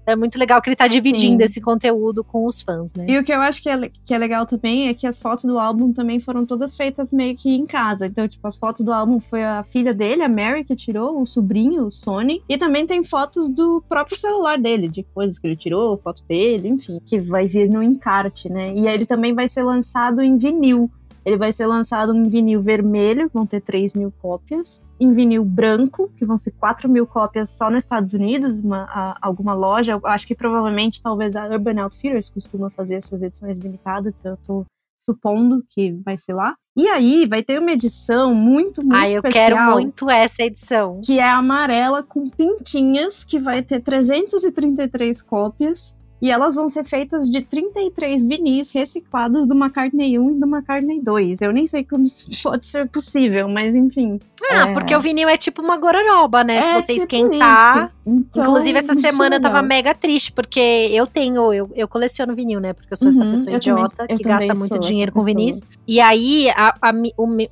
É 0.07 0.15
muito 0.15 0.39
legal 0.39 0.63
que 0.63 0.69
ele 0.69 0.77
tá 0.77 0.87
dividindo 0.87 1.39
Sim. 1.39 1.45
esse 1.45 1.61
conteúdo 1.61 2.23
com 2.23 2.47
os 2.47 2.63
fãs, 2.63 2.95
né? 2.95 3.07
E 3.09 3.19
o 3.19 3.25
que 3.25 3.33
eu 3.33 3.41
acho 3.41 3.61
que 3.61 3.69
é, 3.69 3.91
que 4.05 4.15
é 4.15 4.19
legal 4.19 4.47
também 4.47 4.89
é 4.89 4.95
que 4.95 5.07
as 5.07 5.21
fotos 5.21 5.45
do 5.45 5.59
álbum 5.59 5.93
também 5.93 6.21
foram 6.21 6.47
todas 6.47 6.77
feitas 6.77 7.13
meio 7.13 7.37
que 7.37 7.51
em 7.51 7.67
casa. 7.67 8.07
Então, 8.07 8.29
tipo, 8.29 8.47
as 8.47 8.57
fotos 8.57 8.85
do 8.85 8.93
álbum 8.93 9.19
foi 9.19 9.43
a 9.43 9.65
filha 9.65 9.93
dele, 9.93 10.23
a 10.23 10.29
Mary, 10.29 10.65
que 10.65 10.77
tirou, 10.77 11.21
o 11.21 11.27
sobrinho, 11.27 11.87
o 11.87 11.91
Sony. 11.91 12.41
E 12.49 12.57
também 12.57 12.87
tem 12.87 13.03
fotos 13.03 13.51
do 13.51 13.83
próprio 13.89 14.17
celular 14.17 14.59
dele, 14.59 14.89
de 14.89 15.03
coisas 15.03 15.39
que 15.39 15.47
ele 15.47 15.57
tirou, 15.57 15.97
foto 15.97 16.23
dele, 16.29 16.69
enfim, 16.69 17.01
que 17.05 17.19
vai 17.19 17.47
vir 17.47 17.69
no 17.69 17.83
encarte, 17.83 18.49
né? 18.49 18.73
E 18.77 18.87
aí 18.87 18.95
ele 18.95 19.07
também 19.07 19.35
vai 19.35 19.49
ser 19.49 19.65
lançado 19.65 20.23
em 20.23 20.37
vinil. 20.37 20.89
Ele 21.25 21.37
vai 21.37 21.51
ser 21.51 21.67
lançado 21.67 22.15
em 22.15 22.29
vinil 22.29 22.63
vermelho, 22.63 23.29
vão 23.35 23.45
ter 23.45 23.61
3 23.61 23.95
mil 23.95 24.13
cópias. 24.23 24.81
Em 24.99 25.13
vinil 25.13 25.45
branco, 25.45 26.11
que 26.17 26.25
vão 26.25 26.37
ser 26.37 26.53
4 26.53 26.89
mil 26.89 27.07
cópias 27.07 27.51
só 27.51 27.71
nos 27.71 27.85
Estados 27.85 28.15
Unidos, 28.15 28.57
uma, 28.59 28.85
a, 28.85 29.19
alguma 29.21 29.53
loja. 29.55 30.01
Acho 30.05 30.27
que 30.27 30.35
provavelmente 30.35 31.03
talvez 31.03 31.37
a 31.37 31.47
Urban 31.47 31.83
Outfitters 31.83 32.31
costuma 32.31 32.71
fazer 32.71 32.97
essas 32.97 33.21
edições 33.21 33.59
limitadas, 33.59 34.17
então 34.19 34.33
eu 34.33 34.39
tô 34.47 34.67
supondo 34.99 35.65
que 35.71 35.93
vai 36.05 36.19
ser 36.19 36.35
lá. 36.35 36.55
E 36.77 36.89
aí 36.89 37.27
vai 37.27 37.43
ter 37.43 37.59
uma 37.59 37.73
edição 37.73 38.35
muito, 38.35 38.83
muito 38.83 38.95
Ah, 38.95 39.09
eu 39.09 39.23
especial, 39.25 39.49
quero 39.49 39.73
muito 39.73 40.11
essa 40.11 40.43
edição. 40.43 41.01
Que 41.03 41.19
é 41.19 41.31
amarela 41.31 42.03
com 42.03 42.29
pintinhas, 42.29 43.25
que 43.25 43.39
vai 43.39 43.63
ter 43.63 43.81
333 43.81 45.23
cópias. 45.23 45.96
E 46.21 46.31
elas 46.31 46.55
vão 46.55 46.69
ser 46.69 46.85
feitas 46.85 47.31
de 47.31 47.43
33 47.43 48.25
vinis 48.25 48.73
reciclados 48.73 49.47
do 49.47 49.55
McCartney 49.55 50.19
1 50.19 50.31
e 50.31 50.35
do 50.35 50.47
McCartney 50.47 51.01
2. 51.01 51.43
Eu 51.43 51.53
nem 51.53 51.67
sei 51.67 51.85
como 51.85 52.05
isso 52.05 52.29
pode 52.43 52.65
ser 52.65 52.89
possível, 52.89 53.49
mas 53.49 53.77
enfim. 53.77 54.19
Ah, 54.51 54.69
é... 54.69 54.75
porque 54.75 54.95
o 54.95 55.01
vinil 55.01 55.29
é 55.29 55.37
tipo 55.37 55.63
uma 55.63 55.77
gororoba, 55.77 56.45
né? 56.45 56.57
É 56.57 56.61
Se 56.61 56.73
você 56.73 56.93
tipo 56.93 57.03
esquentar. 57.03 57.93
Então, 58.07 58.45
Inclusive, 58.45 58.79
essa 58.79 58.95
semana 58.95 59.37
eu 59.37 59.41
tava 59.41 59.63
mega 59.63 59.93
triste, 59.93 60.31
porque 60.31 60.61
eu 60.61 61.09
tenho, 61.09 61.53
eu, 61.53 61.69
eu 61.75 61.89
coleciono 61.89 62.37
vinil, 62.37 62.61
né? 62.61 62.73
Porque 62.73 62.93
eu 62.93 62.97
sou 62.97 63.09
uhum, 63.09 63.15
essa 63.15 63.31
pessoa 63.31 63.57
idiota 63.57 63.97
também, 63.97 64.17
que 64.17 64.23
gasta 64.23 64.55
muito 64.55 64.79
dinheiro 64.79 65.11
com 65.11 65.25
vinis. 65.25 65.61
E 65.89 66.01
aí, 66.01 66.49
a, 66.51 66.75
a, 66.81 66.93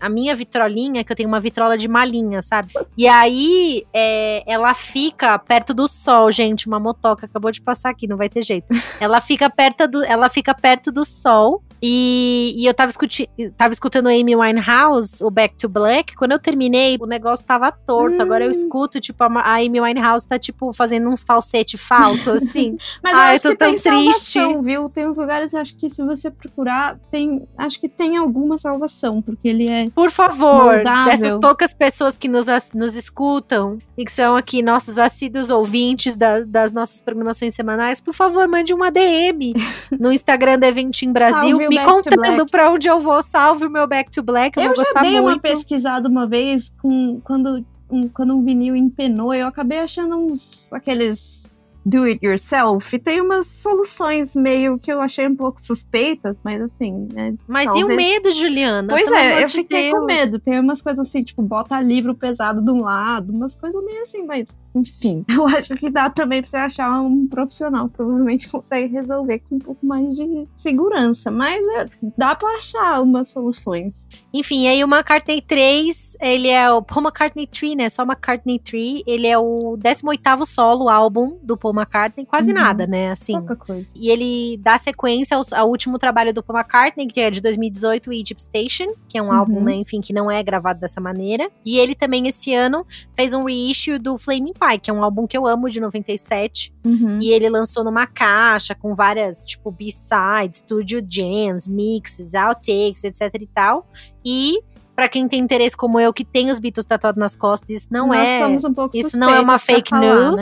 a, 0.01 0.09
minha 0.09 0.35
vitrolinha, 0.37 1.03
que 1.03 1.11
eu 1.11 1.17
tenho 1.17 1.29
uma 1.29 1.41
vitrola 1.41 1.77
de 1.77 1.89
malinha, 1.89 2.41
sabe? 2.41 2.73
E 2.97 3.09
aí, 3.09 3.85
é, 3.93 4.45
ela 4.47 4.75
fica 4.75 5.37
perto 5.41 5.75
do 5.75 5.89
sol, 5.89 6.31
gente. 6.31 6.69
Uma 6.69 6.79
motoca 6.79 7.27
acabou 7.27 7.51
de 7.51 7.61
passar 7.61 7.91
aqui, 7.91 8.07
não 8.07 8.17
vai 8.17 8.29
ter 8.29 8.43
jeito. 8.43 8.54
Ela 9.01 9.21
fica 9.21 9.49
perto 9.49 9.89
do, 9.89 10.05
ela 10.05 10.29
fica 10.29 10.55
perto 10.55 10.93
do 10.93 11.05
sol 11.05 11.63
E, 11.87 12.55
e 12.57 12.65
eu 12.65 12.73
tava, 12.73 12.89
escuti, 12.89 13.29
tava 13.59 13.75
escutando 13.75 14.07
Amy 14.07 14.35
Winehouse, 14.35 15.23
o 15.23 15.31
Back 15.31 15.55
to 15.59 15.69
Black. 15.69 16.17
Quando 16.17 16.33
eu 16.33 16.39
terminei, 16.39 16.97
o 16.99 17.05
negócio 17.05 17.47
tava 17.47 17.71
torto. 17.71 18.17
Hum. 18.17 18.23
Agora 18.23 18.43
eu 18.43 18.49
hum. 18.49 18.53
escuto, 18.53 18.99
tipo, 18.99 19.23
a, 19.23 19.57
Amy 19.57 19.83
Winehouse 19.83 20.27
tá, 20.27 20.39
tipo, 20.39 20.73
fazendo 20.73 21.11
uns 21.11 21.23
falsete 21.23 21.77
falsos, 21.77 22.27
assim. 22.43 22.79
Mas 23.03 23.15
Ai, 23.15 23.33
eu, 23.33 23.37
eu 23.37 23.41
tô 23.43 23.57
tão 23.57 23.75
triste. 23.75 24.33
Salvação, 24.33 24.63
viu? 24.63 24.89
Tem 24.89 25.07
uns 25.07 25.19
lugares, 25.19 25.55
acho 25.55 25.77
que 25.77 25.91
se 25.91 26.03
você 26.03 26.31
procurar, 26.31 26.99
tem. 27.11 27.47
Acho 27.59 27.79
que 27.79 27.89
tem 27.89 28.17
alguma 28.17 28.57
salvação, 28.57 29.21
porque 29.21 29.47
ele 29.47 29.71
é. 29.71 29.91
Por 29.91 30.11
favor, 30.11 30.77
moldável. 30.77 31.19
dessas 31.19 31.39
poucas 31.39 31.75
pessoas 31.75 32.17
que 32.17 32.29
nos, 32.29 32.47
nos 32.73 32.97
escutam 32.97 33.79
e 33.95 34.07
que 34.07 34.13
são 34.13 34.39
aqui 34.39 34.63
nossos 34.63 34.99
assíduos 34.99 35.51
ouvintes 35.51 36.17
da, 36.17 36.41
das 36.41 36.73
nossas 36.73 37.03
programações 37.03 37.55
semanais, 37.55 38.01
por 38.01 38.15
favor, 38.15 38.49
mande 38.49 38.73
uma 38.73 38.91
DM 38.91 39.53
no 40.01 40.11
Instagram 40.11 40.59
da 40.59 40.69
Eventim 40.69 41.13
Brasil, 41.13 41.59
me 41.79 41.85
contando 41.85 42.47
pra 42.47 42.71
onde 42.71 42.89
eu 42.89 43.01
vou. 43.01 43.23
Salve 43.23 43.67
o 43.67 43.71
meu 43.71 43.87
Back 43.87 44.11
to 44.11 44.23
Black. 44.23 44.59
Eu, 44.59 44.71
eu 44.71 44.77
já 44.77 45.01
dei 45.01 45.21
muito. 45.21 45.35
uma 45.35 45.39
pesquisada 45.39 46.09
uma 46.09 46.27
vez 46.27 46.75
com, 46.81 47.21
quando, 47.21 47.65
um, 47.91 48.09
quando 48.09 48.37
um 48.37 48.45
vinil 48.45 48.75
empenou, 48.75 49.35
eu 49.35 49.47
acabei 49.47 49.79
achando 49.79 50.17
uns 50.17 50.73
aqueles 50.73 51.51
do 51.85 52.05
it 52.05 52.25
yourself, 52.25 52.99
tem 52.99 53.21
umas 53.21 53.47
soluções 53.47 54.35
meio 54.35 54.79
que 54.79 54.93
eu 54.93 55.01
achei 55.01 55.27
um 55.27 55.37
pouco 55.37 55.61
suspeitas, 55.61 56.39
mas 56.43 56.61
assim, 56.63 57.09
né? 57.13 57.35
Mas 57.47 57.67
talvez... 57.67 57.87
e 57.87 57.93
o 57.93 57.97
medo, 57.97 58.33
Juliana? 58.33 58.89
Pois 58.89 59.11
é, 59.13 59.45
eu 59.45 59.51
fiquei 59.51 59.91
Deus. 59.91 59.99
com 59.99 60.07
medo. 60.07 60.39
Tem 60.39 60.59
umas 60.59 60.81
coisas 60.81 61.07
assim, 61.07 61.23
tipo, 61.23 61.43
bota 61.43 61.81
livro 61.81 62.15
pesado 62.15 62.63
de 62.63 62.71
um 62.71 62.83
lado, 62.83 63.33
umas 63.33 63.55
coisas 63.55 63.85
meio 63.85 64.03
assim, 64.03 64.25
mas 64.25 64.57
enfim. 64.75 65.25
Eu 65.35 65.47
acho 65.47 65.75
que 65.77 65.91
dá 65.91 66.11
também 66.11 66.41
pra 66.41 66.51
você 66.51 66.57
achar 66.57 67.01
um 67.01 67.27
profissional. 67.27 67.89
Provavelmente 67.89 68.49
consegue 68.49 68.93
resolver 68.93 69.41
com 69.41 69.57
um 69.57 69.59
pouco 69.59 69.85
mais 69.85 70.17
de 70.17 70.49
segurança, 70.55 71.31
mas 71.31 71.65
é, 71.67 71.87
dá 72.17 72.35
pra 72.35 72.49
achar 72.57 73.01
umas 73.03 73.29
soluções. 73.29 74.09
Enfim, 74.33 74.67
aí 74.67 74.83
o 74.83 74.89
McCartney 74.89 75.41
3, 75.41 76.17
ele 76.21 76.49
é 76.49 76.71
o 76.71 76.83
Paul 76.83 77.03
McCartney 77.03 77.47
3, 77.47 77.77
né? 77.77 77.89
Só 77.89 78.03
McCartney 78.03 78.59
3, 78.59 79.03
ele 79.07 79.27
é 79.27 79.39
o 79.39 79.77
18º 79.79 80.45
solo 80.45 80.89
álbum 80.89 81.39
do 81.43 81.57
Paul 81.57 81.74
McCartney, 81.79 82.27
quase 82.27 82.53
uhum. 82.53 82.59
nada, 82.59 82.87
né? 82.87 83.11
Assim. 83.11 83.33
Pouca 83.33 83.57
coisa. 83.57 83.93
E 83.97 84.09
ele 84.09 84.57
dá 84.59 84.77
sequência 84.79 85.37
ao, 85.37 85.43
ao, 85.53 85.69
último 85.69 85.99
trabalho 85.99 86.33
do 86.33 86.43
Paul 86.43 86.59
McCartney, 86.59 87.07
que 87.07 87.21
é 87.21 87.31
de 87.31 87.41
2018, 87.41 88.13
Egypt 88.13 88.43
Station, 88.43 88.95
que 89.09 89.19
é 89.19 89.23
um 89.23 89.27
uhum. 89.27 89.33
álbum, 89.33 89.61
né, 89.61 89.75
enfim, 89.75 90.01
que 90.01 90.13
não 90.13 90.31
é 90.31 90.43
gravado 90.43 90.81
dessa 90.81 91.01
maneira. 91.01 91.51
E 91.65 91.79
ele 91.79 91.95
também, 91.95 92.27
esse 92.27 92.55
ano, 92.55 92.87
fez 93.15 93.35
um 93.35 93.45
reissue 93.45 93.99
do 93.99 94.17
Flaming 94.19 94.53
Pie, 94.53 94.79
que 94.79 94.91
é 94.91 94.95
um 94.95 95.03
álbum 95.03 95.27
que 95.27 95.37
eu 95.37 95.47
amo, 95.47 95.69
de 95.69 95.81
97. 95.81 96.73
Uhum. 96.85 97.19
E 97.21 97.31
ele 97.31 97.49
lançou 97.49 97.85
numa 97.85 98.07
caixa 98.07 98.75
com 98.75 98.95
várias, 98.95 99.45
tipo, 99.45 99.71
B-sides, 99.71 100.61
studio 100.61 101.05
jams, 101.07 101.69
mixes, 101.69 102.35
outtakes, 102.35 103.05
etc 103.05 103.35
e 103.41 103.47
tal. 103.47 103.87
E 104.25 104.59
para 104.95 105.09
quem 105.09 105.27
tem 105.29 105.41
interesse 105.41 105.77
como 105.77 105.99
eu, 105.99 106.13
que 106.13 106.25
tem 106.25 106.51
os 106.51 106.59
Beatles 106.59 106.87
tatuados 106.87 107.19
nas 107.19 107.35
costas, 107.35 107.71
isso 107.71 107.89
não 107.91 108.09
Nós 108.09 108.19
é. 108.19 108.39
Somos 108.39 108.65
um 108.65 108.73
pouco 108.73 108.97
isso 108.97 109.19
não 109.19 109.31
é 109.31 109.41
uma 109.41 109.59
fake 109.59 109.91
falar, 109.91 110.31
news. 110.31 110.41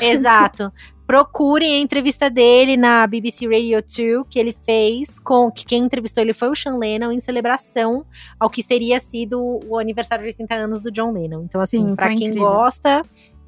Né? 0.00 0.08
Exato. 0.08 0.72
Procurem 1.06 1.74
a 1.74 1.78
entrevista 1.78 2.30
dele 2.30 2.76
na 2.76 3.04
BBC 3.04 3.44
Radio 3.46 3.82
2 3.82 4.26
que 4.30 4.38
ele 4.38 4.52
fez 4.64 5.18
com 5.18 5.50
que 5.50 5.64
quem 5.64 5.82
entrevistou 5.82 6.22
ele 6.22 6.32
foi 6.32 6.48
o 6.48 6.54
Sean 6.54 6.76
Lennon 6.76 7.10
em 7.10 7.18
celebração 7.18 8.06
ao 8.38 8.48
que 8.48 8.62
teria 8.62 9.00
sido 9.00 9.58
o 9.66 9.76
aniversário 9.76 10.22
de 10.22 10.28
80 10.28 10.54
anos 10.54 10.80
do 10.80 10.88
John 10.88 11.10
Lennon. 11.10 11.42
Então 11.42 11.60
assim, 11.60 11.96
para 11.96 12.10
quem 12.10 12.28
incrível. 12.28 12.44
gosta, 12.44 13.02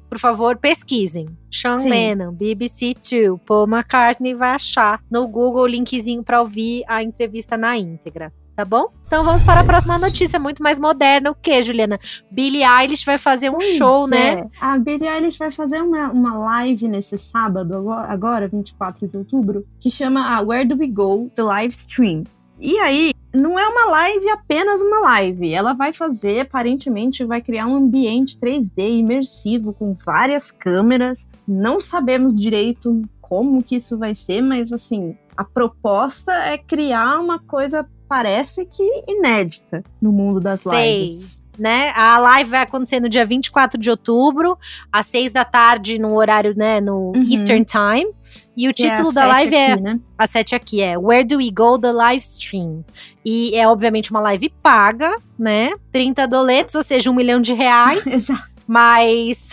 por 0.09 0.19
favor, 0.19 0.57
pesquisem. 0.57 1.25
Sean 1.49 1.75
Sim. 1.75 1.89
Lennon, 1.89 2.33
BBC 2.33 2.95
2, 2.95 3.39
Paul 3.45 3.65
McCartney 3.65 4.33
vai 4.33 4.49
achar 4.49 5.01
no 5.09 5.25
Google 5.25 5.63
o 5.63 5.67
linkzinho 5.67 6.21
para 6.21 6.41
ouvir 6.41 6.83
a 6.85 7.01
entrevista 7.01 7.55
na 7.55 7.77
íntegra 7.77 8.33
tá 8.55 8.65
bom? 8.65 8.87
Então 9.07 9.23
vamos 9.23 9.41
para 9.43 9.61
a 9.61 9.63
próxima 9.63 9.97
notícia, 9.99 10.39
muito 10.39 10.61
mais 10.63 10.79
moderna. 10.79 11.31
O 11.31 11.35
que, 11.35 11.61
Juliana? 11.61 11.99
Billie 12.31 12.63
Eilish 12.63 13.05
vai 13.05 13.17
fazer 13.17 13.49
um 13.49 13.57
pois 13.57 13.75
show, 13.75 14.07
né? 14.07 14.31
é. 14.31 14.35
né? 14.35 14.49
A 14.59 14.77
Billie 14.77 15.07
Eilish 15.07 15.37
vai 15.37 15.51
fazer 15.51 15.81
uma, 15.81 16.09
uma 16.11 16.37
live 16.37 16.87
nesse 16.87 17.17
sábado, 17.17 17.91
agora, 17.91 18.47
24 18.47 19.07
de 19.07 19.17
outubro, 19.17 19.65
que 19.79 19.89
chama 19.89 20.41
Where 20.41 20.65
Do 20.65 20.77
We 20.77 20.87
Go? 20.87 21.29
The 21.35 21.43
Live 21.43 21.73
Stream. 21.73 22.23
E 22.59 22.79
aí, 22.79 23.11
não 23.33 23.57
é 23.57 23.67
uma 23.67 23.85
live 23.89 24.29
apenas 24.29 24.81
uma 24.81 24.99
live. 24.99 25.51
Ela 25.51 25.73
vai 25.73 25.91
fazer, 25.91 26.41
aparentemente, 26.41 27.25
vai 27.25 27.41
criar 27.41 27.67
um 27.67 27.75
ambiente 27.75 28.37
3D 28.37 28.99
imersivo 28.99 29.73
com 29.73 29.95
várias 30.05 30.51
câmeras. 30.51 31.27
Não 31.47 31.79
sabemos 31.79 32.33
direito 32.33 33.01
como 33.19 33.63
que 33.63 33.75
isso 33.75 33.97
vai 33.97 34.13
ser, 34.13 34.41
mas 34.41 34.71
assim, 34.71 35.17
a 35.35 35.43
proposta 35.43 36.31
é 36.31 36.57
criar 36.57 37.19
uma 37.19 37.39
coisa 37.39 37.87
parece 38.13 38.63
que 38.67 38.83
inédita 39.07 39.83
no 39.99 40.11
mundo 40.11 40.39
das 40.39 40.61
Sei. 40.61 41.01
lives. 41.01 41.41
Né? 41.57 41.91
A 41.95 42.19
live 42.19 42.49
vai 42.51 42.61
acontecer 42.61 42.99
no 42.99 43.09
dia 43.09 43.25
24 43.25 43.79
de 43.79 43.89
outubro, 43.89 44.57
às 44.91 45.07
6 45.07 45.31
da 45.31 45.43
tarde, 45.43 45.97
no 45.97 46.15
horário, 46.15 46.55
né, 46.55 46.79
no 46.81 47.11
uhum. 47.15 47.27
Eastern 47.29 47.63
Time. 47.63 48.11
E 48.55 48.69
o 48.69 48.73
que 48.73 48.87
título 48.87 49.09
é 49.09 49.13
da 49.13 49.25
live 49.25 49.55
é 49.55 49.71
aqui, 49.71 49.79
é. 49.79 49.83
Né? 49.83 49.99
A 50.15 50.27
7 50.27 50.55
aqui 50.55 50.81
é 50.81 50.97
Where 50.97 51.23
Do 51.23 51.37
We 51.37 51.49
Go 51.51 51.79
The 51.79 51.91
Live 51.91 52.23
Stream. 52.23 52.83
E 53.25 53.55
é 53.55 53.67
obviamente 53.67 54.11
uma 54.11 54.21
live 54.21 54.49
paga, 54.61 55.15
né? 55.37 55.71
30 55.91 56.27
doletos, 56.27 56.75
ou 56.75 56.83
seja, 56.83 57.09
um 57.09 57.15
milhão 57.15 57.41
de 57.41 57.53
reais. 57.53 58.05
Exato. 58.07 58.43
Mas. 58.67 59.49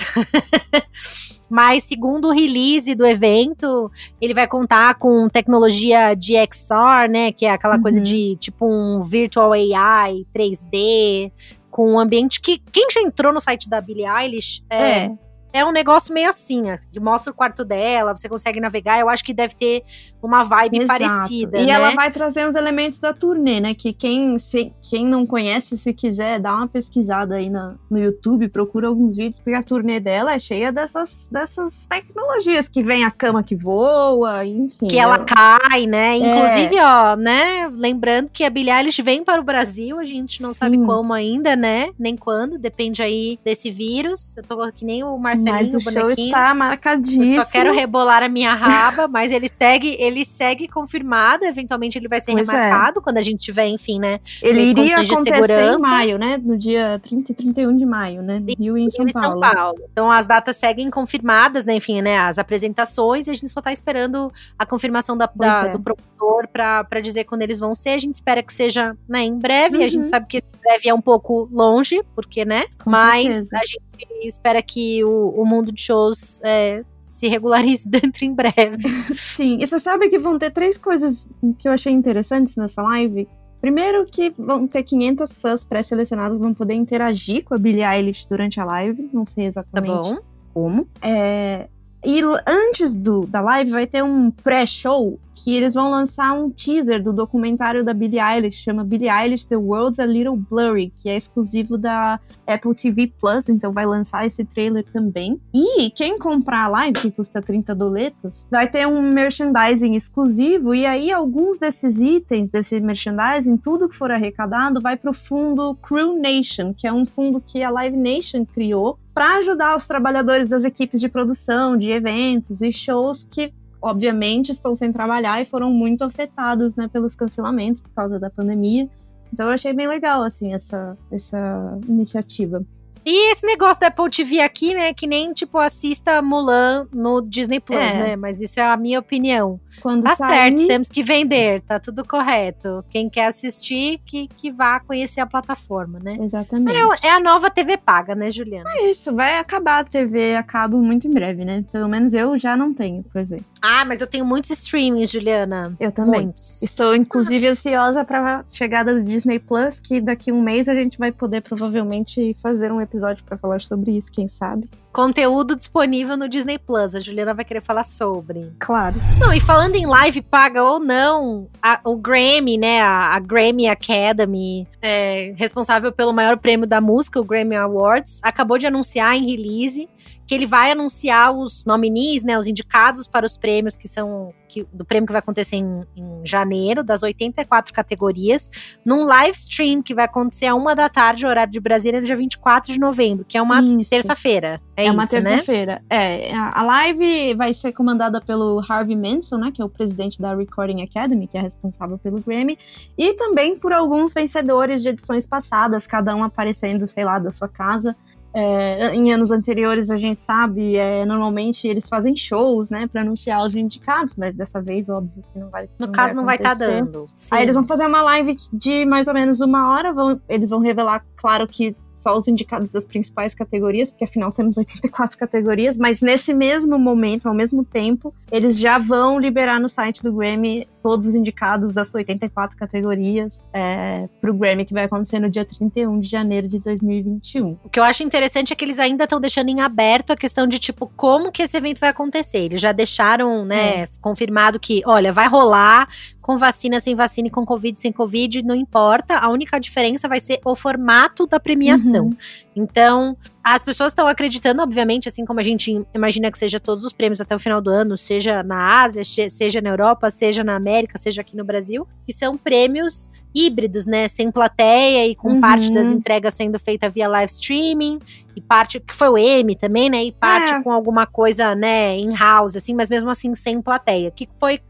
Mas 1.50 1.84
segundo 1.84 2.28
o 2.28 2.32
release 2.32 2.94
do 2.94 3.04
evento, 3.04 3.90
ele 4.20 4.32
vai 4.32 4.46
contar 4.46 4.94
com 4.94 5.28
tecnologia 5.28 6.14
de 6.14 6.34
XR, 6.34 7.10
né? 7.10 7.32
Que 7.32 7.46
é 7.46 7.50
aquela 7.50 7.76
uhum. 7.76 7.82
coisa 7.82 8.00
de 8.00 8.36
tipo 8.36 8.66
um 8.66 9.02
virtual 9.02 9.52
AI 9.52 10.24
3D, 10.34 11.32
com 11.70 11.92
um 11.92 11.98
ambiente 11.98 12.40
que 12.40 12.58
quem 12.70 12.86
já 12.90 13.00
entrou 13.00 13.32
no 13.32 13.40
site 13.40 13.68
da 13.68 13.80
Billie 13.80 14.06
Eilish 14.06 14.62
é, 14.70 15.06
é 15.06 15.12
é 15.52 15.64
um 15.64 15.72
negócio 15.72 16.14
meio 16.14 16.28
assim, 16.28 16.64
que 16.92 17.00
mostra 17.00 17.32
o 17.32 17.34
quarto 17.34 17.64
dela, 17.64 18.16
você 18.16 18.28
consegue 18.28 18.60
navegar. 18.60 19.00
Eu 19.00 19.08
acho 19.08 19.24
que 19.24 19.34
deve 19.34 19.54
ter 19.54 19.82
uma 20.22 20.44
vibe 20.44 20.82
Exato. 20.82 20.98
parecida. 20.98 21.58
E 21.58 21.66
né? 21.66 21.72
ela 21.72 21.90
vai 21.92 22.10
trazer 22.10 22.46
os 22.46 22.54
elementos 22.54 23.00
da 23.00 23.12
turnê, 23.12 23.60
né? 23.60 23.74
Que 23.74 23.92
quem, 23.92 24.38
se, 24.38 24.72
quem 24.88 25.06
não 25.06 25.26
conhece, 25.26 25.76
se 25.76 25.92
quiser, 25.92 26.38
dá 26.38 26.54
uma 26.54 26.68
pesquisada 26.68 27.36
aí 27.36 27.50
na, 27.50 27.74
no 27.90 27.98
YouTube, 27.98 28.48
procura 28.48 28.88
alguns 28.88 29.16
vídeos, 29.16 29.40
porque 29.40 29.54
a 29.54 29.62
turnê 29.62 29.98
dela 29.98 30.34
é 30.34 30.38
cheia 30.38 30.70
dessas, 30.70 31.28
dessas 31.32 31.86
tecnologias 31.86 32.68
que 32.68 32.82
vem 32.82 33.04
a 33.04 33.10
cama 33.10 33.42
que 33.42 33.56
voa, 33.56 34.44
enfim. 34.44 34.86
Que 34.86 34.98
ela, 34.98 35.16
ela 35.16 35.24
cai, 35.24 35.86
né? 35.86 36.12
É. 36.12 36.16
Inclusive, 36.16 36.80
ó, 36.80 37.16
né? 37.16 37.68
Lembrando 37.72 38.30
que 38.32 38.44
a 38.44 38.50
Billie 38.50 38.72
Eilish 38.72 39.02
vem 39.02 39.24
para 39.24 39.40
o 39.40 39.44
Brasil, 39.44 39.98
a 39.98 40.04
gente 40.04 40.42
não 40.42 40.52
Sim. 40.52 40.58
sabe 40.58 40.78
como 40.78 41.12
ainda, 41.12 41.56
né? 41.56 41.90
Nem 41.98 42.16
quando, 42.16 42.56
depende 42.58 43.02
aí 43.02 43.38
desse 43.44 43.70
vírus. 43.70 44.36
Eu 44.36 44.42
tô 44.44 44.60
que 44.72 44.84
nem 44.84 45.02
o 45.02 45.16
Marcelo 45.16 45.39
mas 45.44 45.74
o 45.74 45.80
show 45.80 46.10
está 46.10 46.54
marcadíssimo. 46.54 47.24
Eu 47.24 47.42
só 47.42 47.50
quero 47.50 47.72
rebolar 47.72 48.22
a 48.22 48.28
minha 48.28 48.54
raba, 48.54 49.08
mas 49.08 49.32
ele 49.32 49.48
segue, 49.48 49.96
ele 49.98 50.24
segue 50.24 50.68
confirmado. 50.68 51.44
Eventualmente 51.44 51.98
ele 51.98 52.08
vai 52.08 52.20
ser 52.20 52.32
pois 52.32 52.48
é. 52.48 52.52
remarcado 52.52 52.98
é. 52.98 53.02
quando 53.02 53.16
a 53.18 53.20
gente 53.20 53.38
tiver, 53.38 53.66
enfim, 53.66 53.98
né? 53.98 54.20
Ele 54.42 54.62
iria 54.62 55.00
acontecer 55.00 55.74
em 55.74 55.78
maio, 55.78 56.18
né? 56.18 56.38
No 56.42 56.56
dia 56.56 57.00
30 57.02 57.32
e 57.32 57.34
31 57.34 57.76
de 57.76 57.86
maio, 57.86 58.22
né? 58.22 58.42
Rio 58.58 58.76
e 58.76 58.82
em 58.82 58.90
São, 58.90 59.06
Paulo. 59.06 59.44
São 59.44 59.54
Paulo. 59.54 59.78
Então 59.92 60.10
as 60.10 60.26
datas 60.26 60.56
seguem 60.56 60.90
confirmadas, 60.90 61.64
né? 61.64 61.74
Enfim, 61.74 62.02
né? 62.02 62.18
As 62.18 62.38
apresentações, 62.38 63.26
e 63.26 63.30
a 63.30 63.34
gente 63.34 63.48
só 63.48 63.60
tá 63.60 63.72
esperando 63.72 64.32
a 64.58 64.66
confirmação 64.66 65.16
da, 65.16 65.30
da 65.34 65.66
é. 65.66 65.72
do 65.72 65.80
produtor 65.80 66.48
para 66.48 67.00
dizer 67.00 67.24
quando 67.24 67.42
eles 67.42 67.58
vão 67.58 67.74
ser. 67.74 67.90
A 67.90 67.98
gente 67.98 68.14
espera 68.14 68.42
que 68.42 68.52
seja 68.52 68.96
né, 69.08 69.22
em 69.22 69.38
breve. 69.38 69.78
Uhum. 69.78 69.82
A 69.82 69.86
gente 69.86 70.00
uhum. 70.00 70.06
sabe 70.06 70.26
que 70.26 70.36
esse 70.36 70.50
breve 70.62 70.88
é 70.88 70.94
um 70.94 71.00
pouco 71.00 71.48
longe, 71.50 72.02
porque, 72.14 72.44
né? 72.44 72.64
Com 72.82 72.90
mas 72.90 73.34
certeza. 73.34 73.56
a 73.56 73.64
gente 73.64 73.89
espera 74.22 74.62
que 74.62 75.04
o, 75.04 75.28
o 75.30 75.44
mundo 75.44 75.72
de 75.72 75.80
shows 75.82 76.40
é, 76.42 76.84
se 77.08 77.28
regularize 77.28 77.86
dentro 77.88 78.24
em 78.24 78.34
breve. 78.34 78.88
Sim, 79.14 79.58
e 79.60 79.66
você 79.66 79.78
sabe 79.78 80.08
que 80.08 80.18
vão 80.18 80.38
ter 80.38 80.50
três 80.50 80.78
coisas 80.78 81.28
que 81.58 81.68
eu 81.68 81.72
achei 81.72 81.92
interessantes 81.92 82.56
nessa 82.56 82.82
live. 82.82 83.28
Primeiro 83.60 84.06
que 84.06 84.30
vão 84.30 84.66
ter 84.66 84.82
500 84.82 85.36
fãs 85.38 85.64
pré-selecionados, 85.64 86.38
vão 86.38 86.54
poder 86.54 86.74
interagir 86.74 87.44
com 87.44 87.54
a 87.54 87.58
Billie 87.58 87.84
Eilish 87.84 88.26
durante 88.26 88.58
a 88.58 88.64
live, 88.64 89.10
não 89.12 89.26
sei 89.26 89.44
exatamente 89.44 90.14
tá 90.14 90.22
como. 90.54 90.88
É, 91.02 91.68
e 92.04 92.20
antes 92.46 92.96
do, 92.96 93.26
da 93.26 93.40
live 93.40 93.70
vai 93.70 93.86
ter 93.86 94.02
um 94.02 94.30
pré-show 94.30 95.18
que 95.44 95.54
eles 95.54 95.74
vão 95.74 95.90
lançar 95.90 96.32
um 96.32 96.50
teaser 96.50 97.02
do 97.02 97.12
documentário 97.12 97.84
da 97.84 97.94
Billie 97.94 98.20
Eilish, 98.20 98.62
chama 98.62 98.84
Billie 98.84 99.08
Eilish 99.08 99.46
The 99.46 99.56
World's 99.56 99.98
a 99.98 100.06
Little 100.06 100.36
Blurry, 100.36 100.92
que 100.94 101.08
é 101.08 101.16
exclusivo 101.16 101.78
da 101.78 102.20
Apple 102.46 102.74
TV 102.74 103.12
Plus, 103.18 103.48
então 103.48 103.72
vai 103.72 103.86
lançar 103.86 104.26
esse 104.26 104.44
trailer 104.44 104.84
também. 104.92 105.40
E 105.54 105.90
quem 105.90 106.18
comprar 106.18 106.64
a 106.64 106.68
live, 106.68 107.00
que 107.00 107.10
custa 107.10 107.40
30 107.40 107.74
doletas, 107.74 108.46
vai 108.50 108.68
ter 108.68 108.86
um 108.86 109.00
merchandising 109.00 109.94
exclusivo, 109.94 110.74
e 110.74 110.84
aí 110.84 111.10
alguns 111.10 111.58
desses 111.58 112.00
itens 112.00 112.48
desse 112.48 112.78
merchandising, 112.80 113.56
tudo 113.56 113.88
que 113.88 113.96
for 113.96 114.10
arrecadado, 114.10 114.80
vai 114.80 114.96
para 114.96 115.10
o 115.10 115.14
fundo 115.14 115.74
Crew 115.76 116.18
Nation, 116.18 116.74
que 116.74 116.86
é 116.86 116.92
um 116.92 117.06
fundo 117.06 117.40
que 117.40 117.62
a 117.62 117.70
Live 117.70 117.96
Nation 117.96 118.44
criou 118.44 118.98
para 119.20 119.36
ajudar 119.36 119.76
os 119.76 119.86
trabalhadores 119.86 120.48
das 120.48 120.64
equipes 120.64 120.98
de 120.98 121.06
produção, 121.06 121.76
de 121.76 121.90
eventos 121.90 122.62
e 122.62 122.72
shows 122.72 123.22
que 123.22 123.52
obviamente 123.82 124.50
estão 124.50 124.74
sem 124.74 124.90
trabalhar 124.90 125.42
e 125.42 125.44
foram 125.44 125.70
muito 125.70 126.04
afetados, 126.04 126.74
né, 126.74 126.88
pelos 126.90 127.14
cancelamentos 127.14 127.82
por 127.82 127.90
causa 127.90 128.18
da 128.18 128.30
pandemia. 128.30 128.88
Então 129.30 129.48
eu 129.48 129.52
achei 129.52 129.74
bem 129.74 129.86
legal, 129.86 130.22
assim, 130.22 130.54
essa, 130.54 130.96
essa 131.12 131.78
iniciativa. 131.86 132.64
E 133.04 133.30
esse 133.30 133.44
negócio 133.44 133.78
da 133.78 133.88
Apple 133.88 134.10
TV 134.10 134.40
aqui, 134.40 134.72
né, 134.72 134.94
que 134.94 135.06
nem, 135.06 135.34
tipo, 135.34 135.58
assista 135.58 136.22
Mulan 136.22 136.88
no 136.90 137.20
Disney 137.20 137.60
Plus, 137.60 137.78
é. 137.78 137.94
né? 137.94 138.16
Mas 138.16 138.40
isso 138.40 138.58
é 138.58 138.62
a 138.62 138.76
minha 138.76 139.00
opinião. 139.00 139.60
Quando 139.80 140.04
tá 140.04 140.16
sair... 140.16 140.30
certo, 140.30 140.66
temos 140.66 140.88
que 140.88 141.02
vender, 141.02 141.60
tá 141.62 141.78
tudo 141.78 142.06
correto. 142.06 142.84
Quem 142.90 143.08
quer 143.08 143.26
assistir, 143.26 144.00
que, 144.04 144.28
que 144.28 144.50
vá 144.50 144.80
conhecer 144.80 145.20
a 145.20 145.26
plataforma, 145.26 145.98
né? 145.98 146.18
Exatamente. 146.20 146.76
É, 146.76 147.08
é 147.08 147.10
a 147.12 147.20
nova 147.20 147.50
TV 147.50 147.76
paga, 147.76 148.14
né, 148.14 148.30
Juliana? 148.30 148.70
É 148.70 148.90
isso, 148.90 149.14
vai 149.14 149.38
acabar 149.38 149.80
a 149.80 149.84
TV 149.84 150.36
a 150.36 150.42
cabo 150.42 150.78
muito 150.78 151.06
em 151.06 151.10
breve, 151.10 151.44
né? 151.44 151.64
Pelo 151.72 151.88
menos 151.88 152.14
eu 152.14 152.38
já 152.38 152.56
não 152.56 152.72
tenho, 152.72 153.02
por 153.02 153.20
exemplo. 153.20 153.46
Ah, 153.62 153.84
mas 153.84 154.00
eu 154.00 154.06
tenho 154.06 154.24
muitos 154.24 154.50
streamings, 154.50 155.10
Juliana. 155.10 155.74
Eu 155.78 155.92
também. 155.92 156.24
Muitos. 156.24 156.62
Estou, 156.62 156.94
inclusive, 156.94 157.46
ansiosa 157.48 158.04
pra 158.04 158.44
chegada 158.50 158.94
do 158.94 159.02
Disney 159.02 159.38
Plus, 159.38 159.80
que 159.80 160.00
daqui 160.00 160.30
a 160.30 160.34
um 160.34 160.42
mês 160.42 160.68
a 160.68 160.74
gente 160.74 160.98
vai 160.98 161.12
poder 161.12 161.42
provavelmente 161.42 162.34
fazer 162.42 162.72
um 162.72 162.80
episódio 162.80 163.24
para 163.24 163.36
falar 163.36 163.60
sobre 163.60 163.96
isso, 163.96 164.10
quem 164.10 164.28
sabe. 164.28 164.68
Conteúdo 164.92 165.54
disponível 165.54 166.16
no 166.16 166.28
Disney 166.28 166.58
Plus. 166.58 166.94
A 166.94 167.00
Juliana 167.00 167.32
vai 167.32 167.44
querer 167.44 167.60
falar 167.60 167.84
sobre. 167.84 168.50
Claro. 168.58 168.96
Não, 169.18 169.32
e 169.32 169.40
falando 169.40 169.76
em 169.76 169.86
live 169.86 170.20
paga 170.20 170.62
ou 170.62 170.80
não, 170.80 171.48
a, 171.62 171.80
o 171.84 171.96
Grammy, 171.96 172.58
né? 172.58 172.80
A, 172.80 173.14
a 173.14 173.20
Grammy 173.20 173.68
Academy, 173.68 174.66
é, 174.82 175.32
responsável 175.36 175.92
pelo 175.92 176.12
maior 176.12 176.36
prêmio 176.38 176.66
da 176.66 176.80
música, 176.80 177.20
o 177.20 177.24
Grammy 177.24 177.54
Awards, 177.54 178.20
acabou 178.22 178.58
de 178.58 178.66
anunciar 178.66 179.16
em 179.16 179.30
release 179.30 179.88
que 180.30 180.34
ele 180.36 180.46
vai 180.46 180.70
anunciar 180.70 181.36
os 181.36 181.64
nominees, 181.64 182.22
né, 182.22 182.38
os 182.38 182.46
indicados 182.46 183.08
para 183.08 183.26
os 183.26 183.36
prêmios 183.36 183.76
que 183.76 183.88
são 183.88 184.32
que, 184.48 184.64
do 184.72 184.84
prêmio 184.84 185.06
que 185.06 185.12
vai 185.12 185.18
acontecer 185.18 185.56
em, 185.56 185.84
em, 185.96 186.20
janeiro, 186.24 186.84
das 186.84 187.02
84 187.02 187.72
categorias, 187.72 188.48
num 188.84 189.04
live 189.04 189.36
stream 189.36 189.82
que 189.82 189.94
vai 189.94 190.04
acontecer 190.04 190.46
a 190.46 190.54
uma 190.54 190.74
da 190.74 190.88
tarde, 190.88 191.26
horário 191.26 191.52
de 191.52 191.60
Brasília, 191.60 192.00
no 192.00 192.06
dia 192.06 192.16
24 192.16 192.72
de 192.72 192.78
novembro, 192.78 193.24
que 193.24 193.38
é 193.38 193.42
uma 193.42 193.60
terça-feira. 193.88 194.60
É, 194.76 194.86
é 194.86 194.90
uma 194.92 195.02
né? 195.02 195.08
terça-feira. 195.08 195.82
Né? 195.90 196.30
É, 196.30 196.34
a 196.34 196.62
live 196.62 197.34
vai 197.34 197.52
ser 197.52 197.72
comandada 197.72 198.20
pelo 198.20 198.60
Harvey 198.68 198.96
Manson, 198.96 199.36
né, 199.36 199.50
que 199.52 199.62
é 199.62 199.64
o 199.64 199.68
presidente 199.68 200.20
da 200.20 200.34
Recording 200.34 200.82
Academy, 200.82 201.26
que 201.26 201.38
é 201.38 201.40
responsável 201.40 201.98
pelo 201.98 202.20
Grammy, 202.20 202.58
e 202.98 203.14
também 203.14 203.56
por 203.56 203.72
alguns 203.72 204.12
vencedores 204.12 204.82
de 204.82 204.90
edições 204.90 205.26
passadas, 205.26 205.86
cada 205.86 206.14
um 206.14 206.24
aparecendo, 206.24 206.86
sei 206.86 207.04
lá, 207.04 207.18
da 207.18 207.30
sua 207.30 207.48
casa. 207.48 207.96
É, 208.32 208.94
em 208.94 209.12
anos 209.12 209.32
anteriores 209.32 209.90
a 209.90 209.96
gente 209.96 210.22
sabe, 210.22 210.76
é, 210.76 211.04
normalmente 211.04 211.66
eles 211.66 211.88
fazem 211.88 212.14
shows, 212.14 212.70
né, 212.70 212.86
para 212.86 213.02
anunciar 213.02 213.44
os 213.44 213.56
indicados, 213.56 214.14
mas 214.16 214.34
dessa 214.36 214.62
vez, 214.62 214.88
óbvio 214.88 215.24
que 215.32 215.38
não 215.38 215.48
vai. 215.48 215.64
No 215.78 215.86
não 215.86 215.92
caso, 215.92 216.14
vai 216.14 216.14
não 216.14 216.24
vai 216.24 216.36
estar 216.36 216.50
tá 216.50 216.66
dando. 216.66 217.06
Sim. 217.14 217.34
Aí 217.34 217.42
eles 217.42 217.56
vão 217.56 217.66
fazer 217.66 217.86
uma 217.86 218.02
live 218.02 218.36
de 218.52 218.86
mais 218.86 219.08
ou 219.08 219.14
menos 219.14 219.40
uma 219.40 219.72
hora, 219.72 219.92
vão, 219.92 220.20
eles 220.28 220.50
vão 220.50 220.60
revelar, 220.60 221.04
claro 221.16 221.46
que 221.48 221.74
só 221.94 222.16
os 222.16 222.28
indicados 222.28 222.70
das 222.70 222.84
principais 222.84 223.34
categorias, 223.34 223.90
porque 223.90 224.04
afinal 224.04 224.32
temos 224.32 224.56
84 224.56 225.18
categorias, 225.18 225.76
mas 225.76 226.00
nesse 226.00 226.32
mesmo 226.32 226.78
momento, 226.78 227.28
ao 227.28 227.34
mesmo 227.34 227.64
tempo, 227.64 228.14
eles 228.30 228.58
já 228.58 228.78
vão 228.78 229.18
liberar 229.18 229.60
no 229.60 229.68
site 229.68 230.02
do 230.02 230.12
Grammy 230.12 230.66
todos 230.82 231.08
os 231.08 231.14
indicados 231.14 231.74
das 231.74 231.94
84 231.94 232.56
categorias 232.56 233.44
é, 233.52 234.08
pro 234.20 234.32
Grammy, 234.32 234.64
que 234.64 234.72
vai 234.72 234.84
acontecer 234.84 235.18
no 235.18 235.28
dia 235.28 235.44
31 235.44 236.00
de 236.00 236.08
janeiro 236.08 236.48
de 236.48 236.58
2021. 236.58 237.58
O 237.62 237.68
que 237.68 237.78
eu 237.78 237.84
acho 237.84 238.02
interessante 238.02 238.52
é 238.52 238.56
que 238.56 238.64
eles 238.64 238.78
ainda 238.78 239.04
estão 239.04 239.20
deixando 239.20 239.50
em 239.50 239.60
aberto 239.60 240.12
a 240.12 240.16
questão 240.16 240.46
de, 240.46 240.58
tipo, 240.58 240.90
como 240.96 241.30
que 241.30 241.42
esse 241.42 241.56
evento 241.56 241.80
vai 241.80 241.90
acontecer. 241.90 242.38
Eles 242.38 242.60
já 242.60 242.72
deixaram, 242.72 243.44
né, 243.44 243.82
é. 243.82 243.88
confirmado 244.00 244.58
que, 244.58 244.82
olha, 244.86 245.12
vai 245.12 245.28
rolar 245.28 245.88
com 246.30 246.38
vacina, 246.38 246.78
sem 246.78 246.94
vacina 246.94 247.26
e 247.26 247.30
com 247.30 247.44
Covid, 247.44 247.76
sem 247.76 247.90
Covid, 247.90 248.40
não 248.44 248.54
importa. 248.54 249.18
A 249.18 249.28
única 249.30 249.58
diferença 249.58 250.06
vai 250.06 250.20
ser 250.20 250.38
o 250.44 250.54
formato 250.54 251.26
da 251.26 251.40
premiação. 251.40 252.04
Uhum. 252.04 252.16
Então, 252.54 253.16
as 253.42 253.64
pessoas 253.64 253.90
estão 253.90 254.06
acreditando, 254.06 254.62
obviamente, 254.62 255.08
assim 255.08 255.24
como 255.24 255.40
a 255.40 255.42
gente 255.42 255.84
imagina 255.92 256.30
que 256.30 256.38
seja 256.38 256.60
todos 256.60 256.84
os 256.84 256.92
prêmios 256.92 257.20
até 257.20 257.34
o 257.34 257.38
final 257.40 257.60
do 257.60 257.68
ano, 257.68 257.96
seja 257.96 258.44
na 258.44 258.80
Ásia, 258.80 259.02
seja 259.04 259.60
na 259.60 259.70
Europa, 259.70 260.08
seja 260.08 260.44
na 260.44 260.54
América, 260.54 260.98
seja 260.98 261.20
aqui 261.20 261.36
no 261.36 261.44
Brasil, 261.44 261.84
que 262.06 262.12
são 262.12 262.36
prêmios 262.36 263.10
híbridos, 263.34 263.86
né? 263.86 264.06
Sem 264.06 264.30
plateia 264.30 265.06
e 265.08 265.16
com 265.16 265.32
uhum. 265.32 265.40
parte 265.40 265.72
das 265.72 265.88
entregas 265.88 266.34
sendo 266.34 266.60
feita 266.60 266.88
via 266.88 267.08
live 267.08 267.32
streaming, 267.32 267.98
e 268.36 268.40
parte 268.40 268.78
que 268.78 268.94
foi 268.94 269.08
o 269.08 269.18
M 269.18 269.56
também, 269.56 269.90
né? 269.90 270.04
E 270.04 270.12
parte 270.12 270.54
é. 270.54 270.62
com 270.62 270.70
alguma 270.70 271.06
coisa, 271.06 271.56
né, 271.56 271.96
in 271.98 272.14
house, 272.14 272.56
assim, 272.56 272.74
mas 272.74 272.88
mesmo 272.88 273.10
assim 273.10 273.34
sem 273.34 273.60
plateia. 273.60 274.12
Que 274.12 274.28
foi 274.38 274.60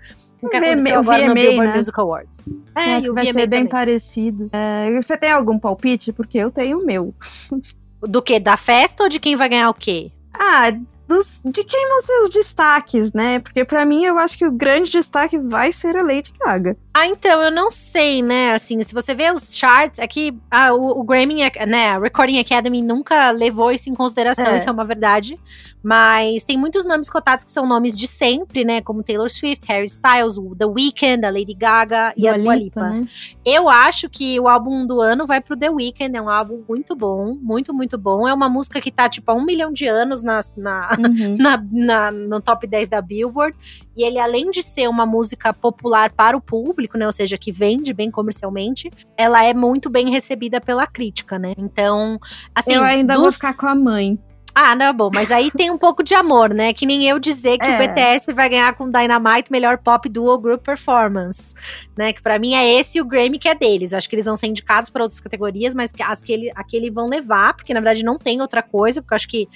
o 0.42 0.48
que 0.48 0.57
aconteceu 0.57 0.96
o 0.96 1.00
agora 1.00 1.18
VMA, 1.18 1.29
no 1.29 1.35
Billboard 1.35 1.70
né? 1.70 1.76
Music 1.76 2.00
Awards. 2.00 2.50
É, 2.74 2.81
é 2.81 3.00
e 3.00 3.11
o 3.11 3.14
vai 3.14 3.24
VMA 3.24 3.33
ser 3.33 3.46
bem 3.46 3.61
também. 3.61 3.70
parecido. 3.70 4.50
É, 4.53 5.00
você 5.00 5.16
tem 5.16 5.31
algum 5.31 5.59
palpite? 5.59 6.12
Porque 6.12 6.38
eu 6.38 6.50
tenho 6.50 6.81
o 6.81 6.87
meu. 6.87 7.14
Do 8.03 8.22
que? 8.22 8.40
Da 8.40 8.57
festa 8.57 9.03
ou 9.03 9.09
de 9.09 9.20
quem 9.20 9.37
vai 9.37 9.48
ganhar 9.48 9.68
o 9.68 9.74
quê? 9.74 10.11
Ah, 10.33 10.72
dos, 11.11 11.42
de 11.44 11.64
quem 11.64 11.88
vão 11.88 12.01
ser 12.01 12.23
os 12.23 12.31
destaques, 12.31 13.12
né? 13.12 13.40
Porque 13.40 13.64
para 13.64 13.85
mim 13.85 14.05
eu 14.05 14.16
acho 14.16 14.38
que 14.38 14.46
o 14.46 14.53
grande 14.53 14.92
destaque 14.92 15.37
vai 15.37 15.73
ser 15.73 15.96
a 15.96 16.03
Lady 16.03 16.33
Gaga. 16.38 16.77
Ah, 16.94 17.07
então, 17.07 17.42
eu 17.42 17.51
não 17.51 17.70
sei, 17.70 18.23
né? 18.23 18.55
Assim, 18.55 18.83
se 18.83 18.94
você 18.94 19.12
vê 19.12 19.31
os 19.33 19.55
charts, 19.55 19.99
aqui 19.99 20.29
é 20.29 20.35
ah, 20.51 20.73
o, 20.73 21.01
o 21.01 21.03
Grammy, 21.03 21.40
né? 21.66 21.90
A 21.90 21.99
Recording 21.99 22.38
Academy 22.38 22.81
nunca 22.81 23.33
levou 23.33 23.73
isso 23.73 23.90
em 23.90 23.94
consideração, 23.94 24.46
é. 24.46 24.57
isso 24.57 24.68
é 24.68 24.73
uma 24.73 24.85
verdade. 24.85 25.38
Mas 25.83 26.44
tem 26.44 26.59
muitos 26.59 26.85
nomes 26.85 27.09
cotados 27.09 27.44
que 27.44 27.51
são 27.51 27.66
nomes 27.66 27.96
de 27.96 28.07
sempre, 28.07 28.64
né? 28.64 28.81
Como 28.81 29.03
Taylor 29.03 29.31
Swift, 29.31 29.66
Harry 29.66 29.87
Styles, 29.87 30.37
The 30.59 30.66
Weeknd, 30.66 31.25
a 31.25 31.31
Lady 31.31 31.55
Gaga 31.55 32.12
e 32.16 32.23
Dua 32.23 32.35
a 32.35 32.38
Dua 32.38 32.55
Lipa. 32.55 32.90
Né? 32.90 33.09
Eu 33.44 33.68
acho 33.68 34.09
que 34.09 34.38
o 34.38 34.46
álbum 34.46 34.87
do 34.87 35.01
ano 35.01 35.27
vai 35.27 35.40
pro 35.40 35.57
The 35.57 35.70
Weeknd, 35.70 36.16
é 36.16 36.20
um 36.20 36.29
álbum 36.29 36.62
muito 36.68 36.94
bom, 36.94 37.35
muito, 37.40 37.73
muito 37.73 37.96
bom. 37.96 38.29
É 38.29 38.35
uma 38.35 38.49
música 38.49 38.81
que 38.81 38.90
tá, 38.90 39.09
tipo, 39.09 39.31
há 39.31 39.35
um 39.35 39.44
milhão 39.44 39.73
de 39.73 39.87
anos 39.87 40.23
na, 40.23 40.40
na, 40.57 40.90
uhum. 41.09 41.37
na, 41.39 41.65
na 41.71 42.11
no 42.11 42.41
top 42.41 42.67
10 42.67 42.89
da 42.89 43.01
Billboard. 43.01 43.57
E 43.97 44.05
ele, 44.05 44.19
além 44.19 44.51
de 44.51 44.63
ser 44.63 44.89
uma 44.89 45.05
música 45.05 45.53
popular 45.53 46.11
para 46.13 46.37
o 46.37 46.41
público, 46.41 46.97
né? 46.97 47.07
Ou 47.07 47.13
seja, 47.13 47.37
que 47.37 47.53
vende 47.53 47.93
bem 47.93 48.11
comercialmente, 48.11 48.91
ela 49.17 49.45
é 49.45 49.53
muito 49.53 49.91
bem 49.91 50.11
recebida 50.11 50.61
pela 50.61 50.87
crítica, 50.87 51.39
né? 51.39 51.55
Então, 51.57 52.19
assim. 52.55 52.75
Eu 52.75 52.83
ainda 52.83 53.15
dos... 53.15 53.23
vou 53.23 53.33
ficar 53.33 53.55
com 53.55 53.67
a 53.67 53.75
mãe. 53.75 54.19
Ah, 54.55 54.75
não, 54.75 54.87
é 54.87 54.93
bom, 54.93 55.11
mas 55.15 55.31
aí 55.31 55.51
tem 55.51 55.71
um 55.71 55.79
pouco 55.79 56.03
de 56.03 56.15
amor, 56.15 56.53
né? 56.53 56.73
Que 56.73 56.85
nem 56.85 57.07
eu 57.07 57.19
dizer 57.19 57.57
que 57.59 57.67
é. 57.67 57.77
o 57.77 57.79
BTS 57.79 58.33
vai 58.33 58.49
ganhar 58.49 58.75
com 58.75 58.91
Dynamite 58.91 59.51
melhor 59.51 59.79
pop 59.79 60.09
duo 60.09 60.37
group 60.39 60.63
performance, 60.63 61.55
né? 61.97 62.13
Que 62.13 62.21
para 62.21 62.39
mim 62.39 62.55
é 62.55 62.75
esse 62.79 63.01
o 63.01 63.05
Grammy 63.05 63.39
que 63.39 63.49
é 63.49 63.55
deles. 63.55 63.93
Eu 63.93 63.99
acho 63.99 64.09
que 64.09 64.17
eles 64.17 64.27
vão 64.27 64.37
ser 64.37 64.49
indicados 64.49 64.91
para 64.91 65.05
outras 65.05 65.21
categorias, 65.21 65.75
mas 65.75 65.93
que 65.93 66.03
as 66.03 66.21
que 66.21 66.33
ele, 66.33 66.53
aquele 66.57 66.91
vão 66.91 67.09
levar, 67.09 67.55
porque 67.55 67.73
na 67.73 67.81
verdade 67.81 68.05
não 68.05 68.19
tem 68.19 68.41
outra 68.41 68.63
coisa, 68.63 69.01
porque 69.01 69.15
eu 69.15 69.17
acho 69.17 69.29
que 69.29 69.49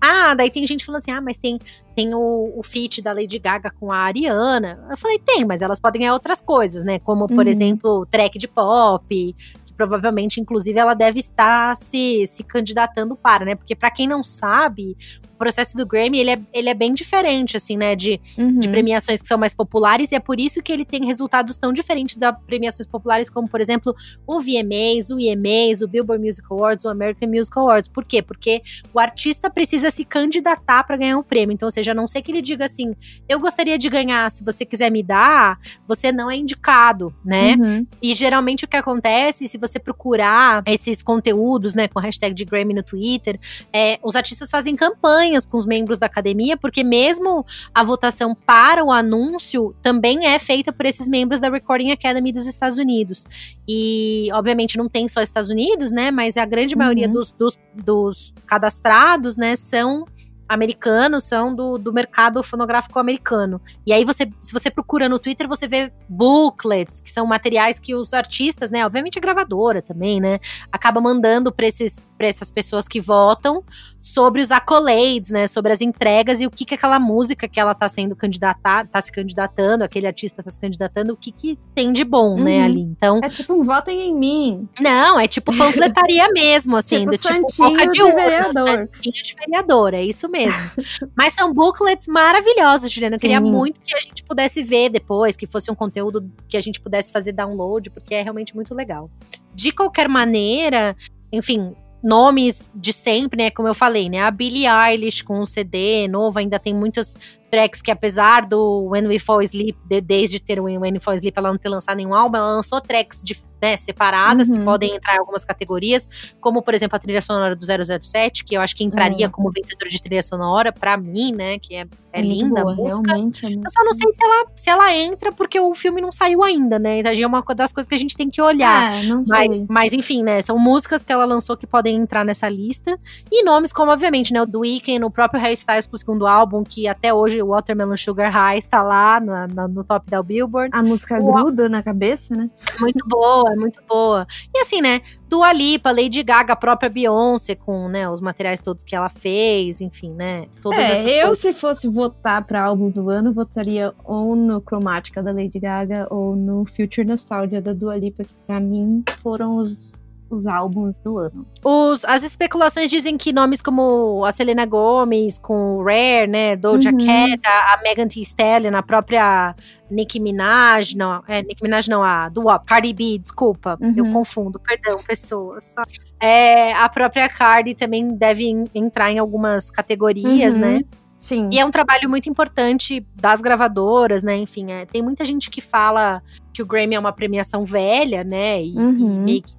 ah, 0.00 0.34
daí 0.34 0.50
tem 0.50 0.66
gente 0.66 0.84
falando 0.84 1.00
assim: 1.00 1.10
ah, 1.10 1.20
mas 1.20 1.38
tem, 1.38 1.58
tem 1.94 2.14
o, 2.14 2.52
o 2.56 2.62
feat 2.62 3.02
da 3.02 3.12
Lady 3.12 3.38
Gaga 3.38 3.70
com 3.70 3.92
a 3.92 3.98
Ariana. 3.98 4.84
Eu 4.90 4.96
falei: 4.96 5.18
tem, 5.18 5.44
mas 5.44 5.60
elas 5.60 5.78
podem 5.78 6.00
ganhar 6.00 6.14
outras 6.14 6.40
coisas, 6.40 6.82
né? 6.82 6.98
Como, 6.98 7.26
por 7.26 7.44
uhum. 7.44 7.48
exemplo, 7.50 8.06
track 8.06 8.38
de 8.38 8.48
pop, 8.48 9.36
provavelmente, 9.80 10.38
inclusive, 10.38 10.78
ela 10.78 10.92
deve 10.92 11.20
estar 11.20 11.74
se, 11.74 12.26
se 12.26 12.44
candidatando 12.44 13.16
para, 13.16 13.46
né? 13.46 13.54
Porque 13.54 13.74
para 13.74 13.90
quem 13.90 14.06
não 14.06 14.22
sabe, 14.22 14.94
o 15.24 15.38
processo 15.38 15.74
do 15.74 15.86
Grammy, 15.86 16.18
ele 16.18 16.32
é, 16.32 16.38
ele 16.52 16.68
é 16.68 16.74
bem 16.74 16.92
diferente, 16.92 17.56
assim, 17.56 17.78
né? 17.78 17.96
De, 17.96 18.20
uhum. 18.36 18.58
de 18.58 18.68
premiações 18.68 19.22
que 19.22 19.26
são 19.26 19.38
mais 19.38 19.54
populares, 19.54 20.12
e 20.12 20.14
é 20.14 20.20
por 20.20 20.38
isso 20.38 20.62
que 20.62 20.70
ele 20.70 20.84
tem 20.84 21.06
resultados 21.06 21.56
tão 21.56 21.72
diferentes 21.72 22.14
das 22.14 22.36
premiações 22.46 22.86
populares, 22.86 23.30
como, 23.30 23.48
por 23.48 23.58
exemplo, 23.58 23.96
o 24.26 24.38
VMAs, 24.38 25.08
o 25.10 25.18
EMAs, 25.18 25.80
o 25.80 25.88
Billboard 25.88 26.22
Music 26.22 26.46
Awards, 26.50 26.84
o 26.84 26.90
American 26.90 27.30
Music 27.30 27.58
Awards. 27.58 27.88
Por 27.88 28.04
quê? 28.04 28.20
Porque 28.20 28.60
o 28.92 29.00
artista 29.00 29.48
precisa 29.48 29.90
se 29.90 30.04
candidatar 30.04 30.84
para 30.84 30.98
ganhar 30.98 31.16
um 31.16 31.22
prêmio. 31.22 31.54
Então, 31.54 31.68
ou 31.68 31.70
seja, 31.70 31.92
a 31.92 31.94
não 31.94 32.06
ser 32.06 32.20
que 32.20 32.30
ele 32.30 32.42
diga 32.42 32.66
assim, 32.66 32.94
eu 33.26 33.40
gostaria 33.40 33.78
de 33.78 33.88
ganhar, 33.88 34.30
se 34.30 34.44
você 34.44 34.66
quiser 34.66 34.90
me 34.90 35.02
dar, 35.02 35.58
você 35.88 36.12
não 36.12 36.30
é 36.30 36.36
indicado, 36.36 37.14
né? 37.24 37.54
Uhum. 37.54 37.86
E 38.02 38.12
geralmente 38.12 38.66
o 38.66 38.68
que 38.68 38.76
acontece, 38.76 39.48
se 39.48 39.56
você 39.56 39.69
você 39.70 39.78
procurar 39.78 40.62
esses 40.66 41.02
conteúdos, 41.02 41.74
né, 41.74 41.88
com 41.88 41.98
a 41.98 42.02
hashtag 42.02 42.34
de 42.34 42.44
Grammy 42.44 42.74
no 42.74 42.82
Twitter, 42.82 43.38
é, 43.72 43.98
os 44.02 44.16
artistas 44.16 44.50
fazem 44.50 44.74
campanhas 44.76 45.44
com 45.46 45.56
os 45.56 45.66
membros 45.66 45.98
da 45.98 46.06
academia, 46.06 46.56
porque 46.56 46.82
mesmo 46.82 47.44
a 47.74 47.82
votação 47.82 48.34
para 48.34 48.84
o 48.84 48.90
anúncio 48.90 49.74
também 49.82 50.26
é 50.26 50.38
feita 50.38 50.72
por 50.72 50.86
esses 50.86 51.08
membros 51.08 51.40
da 51.40 51.48
Recording 51.48 51.90
Academy 51.90 52.32
dos 52.32 52.46
Estados 52.46 52.78
Unidos. 52.78 53.26
E, 53.66 54.28
obviamente, 54.32 54.76
não 54.76 54.88
tem 54.88 55.08
só 55.08 55.22
Estados 55.22 55.50
Unidos, 55.50 55.90
né, 55.90 56.10
mas 56.10 56.36
a 56.36 56.44
grande 56.44 56.74
uhum. 56.74 56.80
maioria 56.80 57.08
dos, 57.08 57.32
dos, 57.32 57.58
dos 57.74 58.34
cadastrados, 58.46 59.36
né, 59.36 59.56
são 59.56 60.06
americanos 60.50 61.22
são 61.22 61.54
do, 61.54 61.78
do 61.78 61.92
mercado 61.92 62.42
fonográfico 62.42 62.98
americano. 62.98 63.60
E 63.86 63.92
aí 63.92 64.04
você, 64.04 64.28
se 64.40 64.52
você 64.52 64.68
procura 64.68 65.08
no 65.08 65.16
Twitter, 65.16 65.46
você 65.46 65.68
vê 65.68 65.92
booklets, 66.08 67.00
que 67.00 67.08
são 67.08 67.24
materiais 67.24 67.78
que 67.78 67.94
os 67.94 68.12
artistas, 68.12 68.68
né, 68.68 68.84
obviamente 68.84 69.16
a 69.16 69.22
gravadora 69.22 69.80
também, 69.80 70.20
né, 70.20 70.40
acaba 70.72 71.00
mandando 71.00 71.52
para 71.52 71.66
esses 71.66 72.00
para 72.18 72.26
essas 72.26 72.50
pessoas 72.50 72.86
que 72.86 73.00
votam 73.00 73.64
sobre 74.00 74.40
os 74.40 74.50
accolades, 74.50 75.30
né? 75.30 75.46
Sobre 75.46 75.72
as 75.72 75.80
entregas 75.80 76.40
e 76.40 76.46
o 76.46 76.50
que 76.50 76.64
que 76.64 76.74
aquela 76.74 76.98
música 76.98 77.46
que 77.46 77.60
ela 77.60 77.74
tá 77.74 77.88
sendo 77.88 78.16
candidatada, 78.16 78.88
tá 78.90 79.00
se 79.00 79.12
candidatando, 79.12 79.84
aquele 79.84 80.06
artista 80.06 80.42
tá 80.42 80.50
se 80.50 80.58
candidatando, 80.58 81.12
o 81.12 81.16
que 81.16 81.30
que 81.30 81.58
tem 81.74 81.92
de 81.92 82.04
bom, 82.04 82.34
né, 82.34 82.38
uhum. 82.38 82.44
né, 82.44 82.62
ali. 82.62 82.80
Então. 82.80 83.20
É 83.22 83.28
tipo 83.28 83.52
um 83.54 83.62
votem 83.62 84.08
em 84.08 84.14
mim. 84.14 84.68
Não, 84.80 85.18
é 85.18 85.28
tipo 85.28 85.56
panfletaria 85.56 86.28
mesmo, 86.32 86.76
assim, 86.76 87.06
tipo 87.06 87.10
do 87.10 87.16
tipo 87.18 87.62
boca 87.62 87.86
de, 87.86 87.92
de 87.92 88.02
urna, 88.02 88.16
vereador. 88.16 88.88
de 89.00 89.34
vereador, 89.38 89.94
é 89.94 90.02
isso 90.02 90.28
mesmo. 90.28 90.58
Mas 91.14 91.34
são 91.34 91.52
booklets 91.52 92.06
maravilhosos, 92.06 92.90
Juliana. 92.90 93.16
Eu 93.16 93.18
Sim. 93.18 93.26
queria 93.26 93.40
muito 93.40 93.80
que 93.80 93.94
a 93.94 94.00
gente 94.00 94.24
pudesse 94.24 94.62
ver 94.62 94.88
depois, 94.88 95.36
que 95.36 95.46
fosse 95.46 95.70
um 95.70 95.74
conteúdo 95.74 96.30
que 96.48 96.56
a 96.56 96.60
gente 96.60 96.80
pudesse 96.80 97.12
fazer 97.12 97.32
download, 97.32 97.90
porque 97.90 98.14
é 98.14 98.22
realmente 98.22 98.54
muito 98.54 98.74
legal. 98.74 99.10
De 99.54 99.72
qualquer 99.72 100.08
maneira, 100.08 100.96
enfim, 101.32 101.74
nomes 102.02 102.70
de 102.74 102.92
sempre, 102.92 103.44
né? 103.44 103.50
Como 103.50 103.68
eu 103.68 103.74
falei, 103.74 104.08
né? 104.08 104.22
A 104.22 104.30
Billie 104.30 104.66
Eilish 104.66 105.22
com 105.22 105.40
o 105.40 105.46
CD 105.46 106.08
novo, 106.08 106.38
ainda 106.38 106.58
tem 106.58 106.74
muitas 106.74 107.16
tracks 107.50 107.82
que, 107.82 107.90
apesar 107.90 108.46
do 108.46 108.88
When 108.90 109.06
We 109.08 109.18
Fall 109.18 109.40
Asleep, 109.40 109.76
de, 109.84 110.00
desde 110.00 110.38
ter 110.38 110.60
o 110.60 110.64
When 110.64 110.78
We 110.78 111.00
Fall 111.00 111.14
Asleep, 111.14 111.36
ela 111.36 111.50
não 111.50 111.58
ter 111.58 111.68
lançado 111.68 111.96
nenhum 111.96 112.14
álbum, 112.14 112.36
ela 112.36 112.54
lançou 112.54 112.80
tracks 112.80 113.22
de, 113.24 113.36
né, 113.60 113.76
separadas 113.76 114.48
uhum. 114.48 114.58
que 114.58 114.64
podem 114.64 114.96
entrar 114.96 115.16
em 115.16 115.18
algumas 115.18 115.44
categorias, 115.44 116.08
como, 116.40 116.62
por 116.62 116.72
exemplo, 116.72 116.96
a 116.96 116.98
trilha 116.98 117.20
sonora 117.20 117.56
do 117.56 117.64
007, 117.64 118.44
que 118.44 118.56
eu 118.56 118.60
acho 118.60 118.74
que 118.76 118.84
entraria 118.84 119.26
uhum. 119.26 119.32
como 119.32 119.50
vencedora 119.50 119.90
de 119.90 120.00
trilha 120.00 120.22
sonora, 120.22 120.72
para 120.72 120.96
mim, 120.96 121.32
né? 121.32 121.58
Que 121.58 121.74
é, 121.74 121.80
é, 122.12 122.20
é 122.20 122.22
linda 122.22 122.62
boa, 122.62 122.72
a 122.72 122.76
música. 122.76 123.12
Realmente 123.12 123.46
é 123.46 123.52
eu 123.52 123.70
só 123.70 123.84
não 123.84 123.92
sei 123.92 124.12
se 124.12 124.24
ela, 124.24 124.46
se 124.54 124.70
ela 124.70 124.96
entra, 124.96 125.32
porque 125.32 125.58
o 125.58 125.74
filme 125.74 126.00
não 126.00 126.12
saiu 126.12 126.42
ainda, 126.42 126.78
né? 126.78 127.00
Então, 127.00 127.12
é 127.12 127.26
uma 127.26 127.42
das 127.54 127.72
coisas 127.72 127.88
que 127.88 127.94
a 127.94 127.98
gente 127.98 128.16
tem 128.16 128.30
que 128.30 128.40
olhar. 128.40 129.02
É, 129.02 129.06
não 129.06 129.24
mas, 129.28 129.56
sei. 129.56 129.66
mas, 129.68 129.92
enfim, 129.92 130.22
né? 130.22 130.40
São 130.40 130.58
músicas 130.58 131.02
que 131.02 131.12
ela 131.12 131.24
lançou 131.24 131.56
que 131.56 131.66
podem 131.66 131.96
entrar 131.96 132.24
nessa 132.24 132.48
lista. 132.48 132.98
E 133.30 133.42
nomes 133.42 133.72
como, 133.72 133.90
obviamente, 133.90 134.32
né? 134.32 134.40
O 134.42 134.46
do 134.46 134.60
Weeknd, 134.60 135.04
o 135.04 135.10
próprio 135.10 135.40
Harry 135.40 135.54
Styles 135.54 135.86
pro 135.86 135.98
segundo 135.98 136.26
álbum, 136.26 136.62
que 136.62 136.86
até 136.86 137.12
hoje 137.12 137.39
o 137.42 137.48
Watermelon 137.48 137.96
Sugar 137.96 138.32
High 138.32 138.58
está 138.58 138.82
lá 138.82 139.20
no, 139.20 139.46
no, 139.46 139.68
no 139.68 139.84
top 139.84 140.10
da 140.10 140.22
Billboard. 140.22 140.70
A 140.72 140.82
música 140.82 141.18
o, 141.20 141.32
gruda 141.32 141.68
na 141.68 141.82
cabeça, 141.82 142.34
né? 142.34 142.50
Muito 142.80 143.06
boa, 143.06 143.54
muito 143.56 143.80
boa. 143.88 144.26
E 144.54 144.60
assim, 144.60 144.80
né? 144.80 145.00
Dua 145.28 145.52
Lipa, 145.52 145.92
Lady 145.92 146.24
Gaga, 146.24 146.54
a 146.54 146.56
própria 146.56 146.90
Beyoncé, 146.90 147.54
com 147.54 147.88
né, 147.88 148.08
os 148.08 148.20
materiais 148.20 148.60
todos 148.60 148.82
que 148.82 148.96
ela 148.96 149.08
fez, 149.08 149.80
enfim, 149.80 150.10
né? 150.10 150.46
Todas 150.60 150.80
é, 150.80 151.20
eu 151.22 151.26
coisas. 151.26 151.38
se 151.38 151.52
fosse 151.52 151.88
votar 151.88 152.44
para 152.44 152.64
álbum 152.64 152.90
do 152.90 153.08
ano, 153.08 153.32
votaria 153.32 153.92
ou 154.04 154.34
no 154.34 154.60
Cromática 154.60 155.22
da 155.22 155.30
Lady 155.30 155.60
Gaga 155.60 156.08
ou 156.10 156.34
no 156.34 156.64
Future 156.66 157.06
Nostalgia 157.06 157.62
da 157.62 157.72
Dua 157.72 157.96
Lipa, 157.96 158.24
que 158.24 158.34
pra 158.44 158.58
mim 158.58 159.04
foram 159.22 159.56
os 159.56 159.99
os 160.30 160.46
álbuns 160.46 160.98
do 161.00 161.18
ano. 161.18 161.46
Os, 161.64 162.04
as 162.04 162.22
especulações 162.22 162.88
dizem 162.88 163.18
que 163.18 163.32
nomes 163.32 163.60
como 163.60 164.24
a 164.24 164.32
Selena 164.32 164.64
Gomez, 164.64 165.36
com 165.38 165.82
Rare, 165.82 166.26
né, 166.28 166.56
Doja 166.56 166.90
uhum. 166.90 166.98
Cat, 166.98 167.40
a, 167.44 167.74
a 167.74 167.80
Megan 167.82 168.08
Thee 168.08 168.22
Stallion, 168.22 168.74
a 168.74 168.82
própria 168.82 169.54
Nicki 169.90 170.20
Minaj, 170.20 170.94
não, 170.94 171.22
é, 171.26 171.42
Nicki 171.42 171.62
Minaj 171.62 171.88
não, 171.88 172.02
a 172.02 172.28
do 172.28 172.42
Wop, 172.42 172.64
Cardi 172.64 172.92
B, 172.92 173.18
desculpa, 173.18 173.76
uhum. 173.80 173.94
eu 173.96 174.10
confundo, 174.12 174.60
perdão, 174.60 174.96
pessoas. 175.06 175.74
É, 176.20 176.72
a 176.72 176.88
própria 176.88 177.28
Cardi 177.28 177.74
também 177.74 178.14
deve 178.14 178.44
entrar 178.74 179.10
em 179.10 179.18
algumas 179.18 179.70
categorias, 179.70 180.54
uhum. 180.54 180.60
né? 180.60 180.84
Sim. 181.20 181.50
E 181.52 181.58
é 181.58 181.66
um 181.66 181.70
trabalho 181.70 182.08
muito 182.08 182.30
importante 182.30 183.06
das 183.14 183.42
gravadoras, 183.42 184.22
né? 184.22 184.36
Enfim, 184.38 184.72
é, 184.72 184.86
tem 184.86 185.02
muita 185.02 185.22
gente 185.22 185.50
que 185.50 185.60
fala 185.60 186.22
que 186.52 186.62
o 186.62 186.66
Grammy 186.66 186.94
é 186.94 186.98
uma 186.98 187.12
premiação 187.12 187.62
velha, 187.62 188.24
né? 188.24 188.64
E, 188.64 188.74
uhum. 188.74 189.16
e 189.16 189.18
meio 189.18 189.42
que 189.42 189.54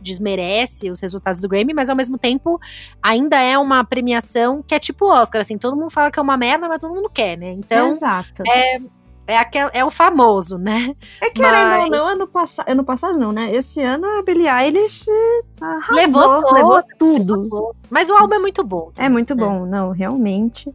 desmerece 0.00 0.90
os 0.90 1.00
resultados 1.00 1.40
do 1.40 1.48
Grammy, 1.48 1.74
mas 1.74 1.90
ao 1.90 1.96
mesmo 1.96 2.18
tempo 2.18 2.60
ainda 3.02 3.40
é 3.40 3.58
uma 3.58 3.84
premiação 3.84 4.62
que 4.62 4.74
é 4.74 4.78
tipo 4.78 5.06
Oscar, 5.06 5.40
assim, 5.40 5.58
todo 5.58 5.76
mundo 5.76 5.90
fala 5.90 6.10
que 6.10 6.18
é 6.18 6.22
uma 6.22 6.36
merda, 6.36 6.68
mas 6.68 6.78
todo 6.78 6.94
mundo 6.94 7.10
quer, 7.10 7.36
né? 7.36 7.52
Então, 7.52 7.88
Exato. 7.88 8.42
é 8.46 8.78
é, 9.28 9.36
aquel, 9.36 9.68
é 9.74 9.84
o 9.84 9.90
famoso, 9.90 10.56
né? 10.56 10.96
É 11.20 11.28
que 11.28 11.42
mas... 11.42 11.84
ou 11.84 11.90
não, 11.90 12.06
ano, 12.06 12.26
pass 12.26 12.60
ano 12.66 12.82
passado 12.82 13.18
não, 13.18 13.30
né? 13.30 13.54
Esse 13.54 13.82
ano 13.82 14.06
a 14.06 14.22
Billie 14.22 14.48
Eilish 14.48 15.04
arrasou, 15.60 15.94
levou, 15.94 16.22
todo, 16.22 16.54
levou 16.54 16.82
tudo. 16.98 17.42
Levou. 17.42 17.76
Mas 17.90 18.08
o 18.08 18.14
álbum 18.14 18.36
é 18.36 18.38
muito 18.38 18.64
bom. 18.64 18.90
Também, 18.94 19.04
é 19.04 19.08
muito 19.10 19.34
né? 19.34 19.44
bom, 19.44 19.66
não, 19.66 19.90
realmente. 19.90 20.74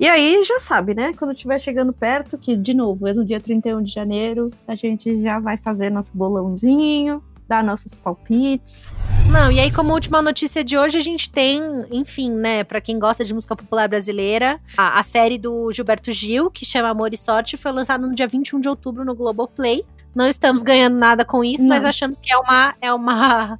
E 0.00 0.08
aí 0.08 0.42
já 0.42 0.58
sabe, 0.58 0.94
né? 0.94 1.12
Quando 1.16 1.30
estiver 1.30 1.60
chegando 1.60 1.92
perto, 1.92 2.36
que 2.36 2.56
de 2.56 2.74
novo 2.74 3.06
é 3.06 3.14
no 3.14 3.24
dia 3.24 3.38
31 3.38 3.80
de 3.84 3.92
janeiro, 3.92 4.50
a 4.66 4.74
gente 4.74 5.22
já 5.22 5.38
vai 5.38 5.56
fazer 5.56 5.88
nosso 5.88 6.10
bolãozinho, 6.12 7.22
dar 7.52 7.62
nossos 7.62 7.98
palpites. 7.98 8.94
Não, 9.30 9.52
e 9.52 9.60
aí, 9.60 9.70
como 9.70 9.92
última 9.92 10.22
notícia 10.22 10.64
de 10.64 10.78
hoje, 10.78 10.96
a 10.96 11.00
gente 11.00 11.30
tem, 11.30 11.60
enfim, 11.90 12.30
né, 12.30 12.64
para 12.64 12.80
quem 12.80 12.98
gosta 12.98 13.22
de 13.22 13.34
música 13.34 13.54
popular 13.54 13.86
brasileira, 13.88 14.58
a, 14.76 14.98
a, 14.98 15.02
série 15.02 15.36
do 15.36 15.70
Gilberto 15.70 16.10
Gil, 16.10 16.50
que 16.50 16.64
chama 16.64 16.88
Amor 16.88 17.12
e 17.12 17.16
Sorte, 17.16 17.58
foi 17.58 17.70
lançada 17.70 18.06
no 18.06 18.14
dia 18.14 18.26
21 18.26 18.58
de 18.58 18.68
outubro 18.70 19.04
no 19.04 19.14
Globoplay. 19.14 19.84
Não 20.14 20.26
estamos 20.28 20.62
ganhando 20.62 20.96
nada 20.96 21.26
com 21.26 21.44
isso, 21.44 21.62
Não. 21.62 21.76
mas 21.76 21.84
achamos 21.84 22.18
que 22.18 22.32
é 22.32 22.38
uma, 22.38 22.74
é 22.80 22.92
uma 22.92 23.58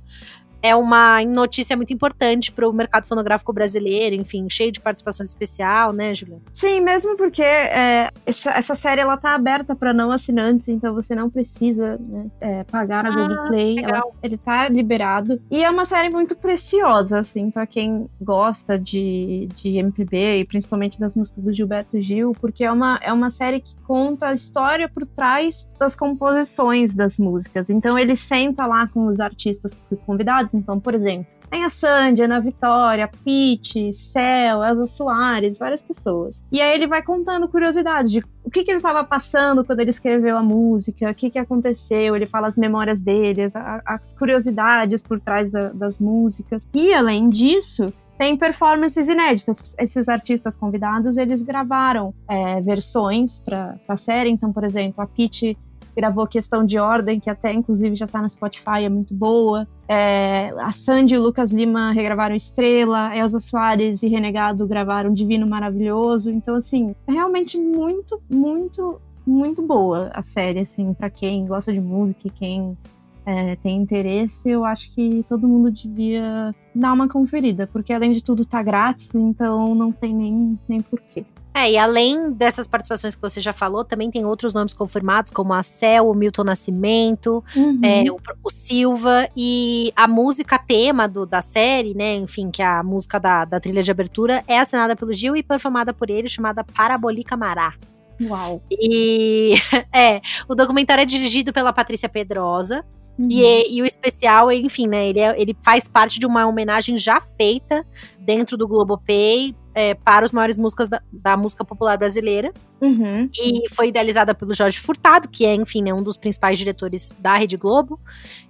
é 0.63 0.77
uma 0.77 1.23
notícia 1.25 1.77
muito 1.77 1.93
importante 1.93 2.53
para 2.53 2.69
o 2.69 2.73
mercado 2.73 3.07
fonográfico 3.07 3.53
brasileiro, 3.53 4.15
enfim, 4.15 4.49
cheio 4.49 4.71
de 4.71 4.81
participação 4.81 5.25
especial, 5.25 5.93
né, 5.93 6.15
Juliana? 6.15 6.43
Sim, 6.53 6.81
mesmo 6.81 7.17
porque 7.17 7.43
é, 7.43 8.11
essa, 8.25 8.53
essa, 8.53 8.75
série 8.75 9.01
ela 9.01 9.17
tá 9.17 9.35
aberta 9.35 9.75
para 9.75 9.93
não 9.93 10.13
assinantes, 10.13 10.69
então 10.69 10.95
você 10.95 11.15
não 11.15 11.29
precisa 11.29 11.99
né, 11.99 12.27
é, 12.41 12.65
pagar 12.65 13.05
a 13.05 13.09
ah, 13.09 13.13
Google 13.13 13.49
Play, 13.49 13.79
ela, 13.81 14.03
ele 14.23 14.39
tá 14.39 14.69
liberado. 14.69 15.41
E 15.51 15.65
é 15.65 15.69
uma 15.69 15.85
série 15.85 16.11
muito 16.11 16.37
preciosa, 16.37 17.19
assim, 17.19 17.51
para 17.51 17.67
quem 17.67 18.09
gosta 18.21 18.79
de, 18.79 19.49
de 19.57 19.79
MPB 19.79 20.39
e 20.39 20.45
principalmente 20.45 21.01
das 21.01 21.17
músicas 21.17 21.43
do 21.43 21.53
Gilberto 21.53 22.01
Gil, 22.01 22.33
porque 22.41 22.65
é 22.65 22.71
uma, 22.71 23.01
é 23.03 23.13
uma 23.13 23.31
série 23.31 23.61
que 23.61 23.75
conta 23.85 24.29
a 24.29 24.33
história 24.33 24.89
por 24.89 25.05
trás 25.05 25.69
das 25.79 25.97
composições 25.97 26.95
das 26.95 27.19
músicas. 27.19 27.69
Então 27.69 27.99
ele 27.99 28.15
senta 28.15 28.67
lá 28.67 28.87
com 28.87 29.07
os 29.07 29.19
artistas 29.19 29.79
convidados 30.07 30.52
então, 30.55 30.79
por 30.79 30.95
exemplo, 30.95 31.27
tem 31.51 31.65
a 31.65 31.69
Sandy, 31.69 32.23
Ana 32.23 32.41
Vitória, 32.41 33.11
Pete, 33.23 33.93
Cel, 33.93 34.65
Elza 34.65 34.87
Soares, 34.87 35.59
várias 35.59 35.83
pessoas. 35.83 36.45
E 36.51 36.63
aí 36.63 36.75
ele 36.75 36.87
vai 36.87 37.03
contando 37.03 37.47
curiosidades 37.47 38.11
de 38.11 38.25
o 38.43 38.51
que, 38.51 38.65
que 38.65 38.71
ele 38.71 38.79
estava 38.79 39.05
passando 39.05 39.63
quando 39.65 39.81
ele 39.81 39.91
escreveu 39.91 40.39
a 40.39 40.43
música, 40.43 41.11
o 41.11 41.15
que, 41.15 41.29
que 41.29 41.39
aconteceu, 41.39 42.17
ele 42.17 42.27
fala 42.27 42.49
as 42.49 42.57
memórias 42.57 43.01
dele, 43.01 43.43
as, 43.43 43.55
as 43.55 44.15
curiosidades 44.15 45.03
por 45.03 45.21
trás 45.21 45.51
da, 45.51 45.69
das 45.69 46.01
músicas. 46.01 46.67
E 46.73 46.95
além 46.95 47.29
disso, 47.29 47.93
tem 48.19 48.37
performances 48.37 49.09
inéditas. 49.09 49.75
Esses 49.79 50.09
artistas 50.09 50.57
convidados, 50.57 51.17
eles 51.17 51.43
gravaram 51.43 52.15
é, 52.29 52.61
versões 52.61 53.41
para 53.41 53.79
a 53.89 53.97
série. 53.97 54.31
Então, 54.31 54.53
por 54.53 54.65
exemplo, 54.65 55.03
a 55.03 55.07
Pete 55.07 55.59
gravou 55.97 56.27
Questão 56.27 56.65
de 56.65 56.79
Ordem, 56.79 57.21
que 57.21 57.31
até 57.31 57.53
inclusive 57.53 57.95
já 57.95 58.05
está 58.05 58.21
no 58.21 58.29
Spotify, 58.29 58.85
é 58.85 58.89
muito 58.89 59.15
boa. 59.15 59.67
É, 59.89 60.53
a 60.59 60.73
Sandy 60.73 61.15
e 61.15 61.19
o 61.19 61.23
Lucas 61.23 61.51
Lima 61.51 61.93
regravaram 61.93 62.35
Estrela, 62.35 63.17
Elza 63.17 63.41
Soares 63.41 64.03
e 64.03 64.09
Renegado 64.09 64.67
gravaram 64.67 65.13
Divino 65.13 65.47
Maravilhoso. 65.47 66.31
Então, 66.31 66.55
assim, 66.55 66.95
é 67.07 67.13
realmente 67.13 67.59
muito, 67.59 68.21
muito, 68.33 69.01
muito 69.27 69.63
boa 69.63 70.11
a 70.15 70.23
série, 70.23 70.61
assim, 70.61 70.95
para 70.95 71.11
quem 71.11 71.47
gosta 71.47 71.73
de 71.73 71.81
música 71.81 72.29
e 72.29 72.31
quem 72.31 72.77
é, 73.25 73.57
tem 73.57 73.77
interesse, 73.77 74.51
eu 74.51 74.65
acho 74.65 74.93
que 74.95 75.25
todo 75.29 75.49
mundo 75.49 75.71
devia 75.71 76.55
dar 76.75 76.93
uma 76.93 77.09
conferida, 77.09 77.67
porque 77.67 77.93
além 77.93 78.13
de 78.13 78.23
tudo 78.23 78.45
tá 78.45 78.63
grátis, 78.63 79.15
então 79.15 79.75
não 79.75 79.93
tem 79.93 80.15
nem, 80.15 80.59
nem 80.69 80.81
porquê. 80.81 81.25
É, 81.55 81.71
e 81.71 81.77
além 81.77 82.33
dessas 82.33 82.67
participações 82.67 83.15
que 83.15 83.21
você 83.21 83.41
já 83.41 83.53
falou, 83.53 83.85
também 83.85 84.11
tem 84.11 84.25
outros 84.25 84.55
nomes 84.55 84.73
confirmados, 84.73 85.31
como 85.31 85.53
a 85.53 85.63
Cel, 85.63 86.09
o 86.09 86.15
Milton 86.15 86.45
Nascimento, 86.45 87.45
uhum. 87.55 87.81
é, 87.83 88.05
o, 88.11 88.19
o, 88.43 88.51
Silva, 88.51 89.29
e 89.37 89.93
a 89.95 90.09
música 90.09 90.59
tema 90.59 91.07
do, 91.07 91.27
da 91.27 91.43
série, 91.43 91.95
né, 91.95 92.15
enfim, 92.15 92.51
que 92.51 92.63
é 92.63 92.67
a 92.67 92.83
música 92.83 93.21
da, 93.21 93.45
da 93.45 93.61
trilha 93.61 93.83
de 93.83 93.91
abertura, 93.91 94.43
é 94.47 94.59
assinada 94.59 94.97
pelo 94.97 95.13
Gil 95.13 95.37
e 95.37 95.43
performada 95.43 95.93
por 95.93 96.09
ele, 96.09 96.29
chamada 96.29 96.65
Parabolica 96.65 97.37
Mará. 97.37 97.75
Uau! 98.23 98.63
E, 98.71 99.55
é, 99.93 100.23
o 100.49 100.55
documentário 100.55 101.03
é 101.03 101.07
dirigido 101.07 101.53
pela 101.53 101.73
Patrícia 101.73 102.09
Pedrosa, 102.09 102.85
Uhum. 103.19 103.29
E, 103.31 103.77
e, 103.77 103.83
o 103.83 103.85
especial, 103.85 104.51
enfim, 104.51 104.87
né? 104.87 105.09
Ele, 105.09 105.21
é, 105.21 105.39
ele 105.39 105.55
faz 105.61 105.87
parte 105.87 106.19
de 106.19 106.27
uma 106.27 106.47
homenagem 106.47 106.97
já 106.97 107.21
feita 107.21 107.87
dentro 108.19 108.57
do 108.57 108.67
Globopay 108.67 109.55
é, 109.75 109.95
para 109.95 110.25
os 110.25 110.33
maiores 110.33 110.59
músicas 110.59 110.89
da, 110.89 111.01
da 111.13 111.37
música 111.37 111.65
popular 111.65 111.97
brasileira. 111.97 112.53
Uhum. 112.81 113.29
E 113.35 113.69
foi 113.71 113.89
idealizada 113.89 114.35
pelo 114.35 114.55
Jorge 114.55 114.79
Furtado, 114.79 115.29
que 115.29 115.45
é, 115.45 115.55
enfim, 115.55 115.83
né, 115.83 115.93
um 115.93 116.03
dos 116.03 116.17
principais 116.17 116.59
diretores 116.59 117.15
da 117.19 117.37
Rede 117.37 117.57
Globo. 117.57 118.01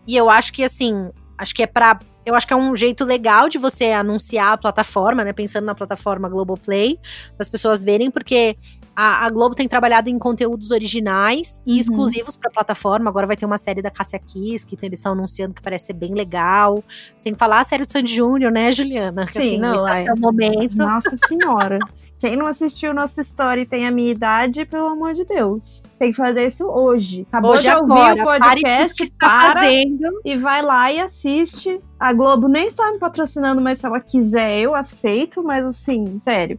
E 0.07 0.17
eu 0.17 0.29
acho 0.29 0.53
que, 0.53 0.65
assim, 0.65 1.11
acho 1.39 1.55
que 1.55 1.63
é 1.63 1.67
para 1.67 1.99
eu 2.25 2.37
acho 2.37 2.47
que 2.47 2.53
é 2.53 2.57
um 2.57 2.77
jeito 2.77 3.05
legal 3.05 3.49
de 3.49 3.59
você 3.59 3.87
anunciar 3.91 4.53
a 4.53 4.57
plataforma, 4.57 5.25
né? 5.25 5.33
Pensando 5.33 5.65
na 5.65 5.75
plataforma 5.75 6.29
Globoplay, 6.29 6.97
das 7.37 7.49
pessoas 7.49 7.83
verem, 7.83 8.13
porque 8.13 8.57
a, 8.95 9.27
a 9.27 9.31
Globo 9.31 9.55
tem 9.55 9.67
trabalhado 9.67 10.11
em 10.11 10.19
conteúdos 10.19 10.71
originais 10.71 11.63
e 11.67 11.73
uhum. 11.73 11.79
exclusivos 11.79 12.37
para 12.37 12.51
a 12.51 12.53
plataforma. 12.53 13.09
Agora 13.09 13.27
vai 13.27 13.37
ter 13.37 13.47
uma 13.47 13.59
série 13.59 13.81
da 13.81 13.91
Cássia 13.91 14.19
Kiss, 14.19 14.67
que 14.67 14.77
eles 14.83 14.99
estão 14.99 15.13
anunciando 15.13 15.55
que 15.55 15.63
parece 15.63 15.87
ser 15.87 15.95
bem 15.95 16.15
legal. 16.15 16.83
Sem 17.17 17.35
falar 17.35 17.61
a 17.61 17.65
série 17.65 17.85
do 17.85 17.93
Sandy 17.93 18.15
Júnior, 18.15 18.53
né, 18.53 18.71
Juliana? 18.71 19.25
Sim, 19.25 19.39
assim, 19.39 19.59
não, 19.59 19.89
é. 19.89 20.05
é 20.05 20.13
o 20.13 20.19
momento. 20.19 20.77
Nossa 20.77 21.17
senhora. 21.27 21.79
Quem 22.19 22.37
não 22.37 22.47
assistiu 22.47 22.93
nossa 22.93 23.21
história 23.21 23.63
e 23.63 23.67
tem 23.67 23.87
a 23.87 23.91
minha 23.91 24.11
idade, 24.11 24.67
pelo 24.67 24.89
amor 24.89 25.15
de 25.15 25.25
Deus. 25.25 25.83
Tem 25.99 26.11
que 26.11 26.17
fazer 26.17 26.47
isso 26.47 26.67
hoje. 26.67 27.27
Acabou 27.29 27.53
hoje 27.53 27.63
de 27.63 27.75
ouvir 27.75 27.93
agora, 27.93 28.23
o 28.23 28.43
podcast, 28.43 28.97
que 28.97 29.05
está 29.05 29.39
para 29.39 29.53
fazendo. 29.55 30.21
e 30.25 30.37
vai 30.37 30.63
lá 30.63 30.93
e 30.93 31.01
assiste. 31.01 31.81
A 31.99 32.13
Globo 32.13 32.49
nem 32.49 32.67
está 32.67 32.91
me 32.93 32.99
patrocinando, 32.99 33.63
mas 33.63 33.79
se 33.79 33.87
ela 33.87 34.01
quiser, 34.01 34.61
eu 34.61 34.75
aceito. 34.75 35.43
Mas 35.43 35.65
assim, 35.65 36.21
sério 36.21 36.59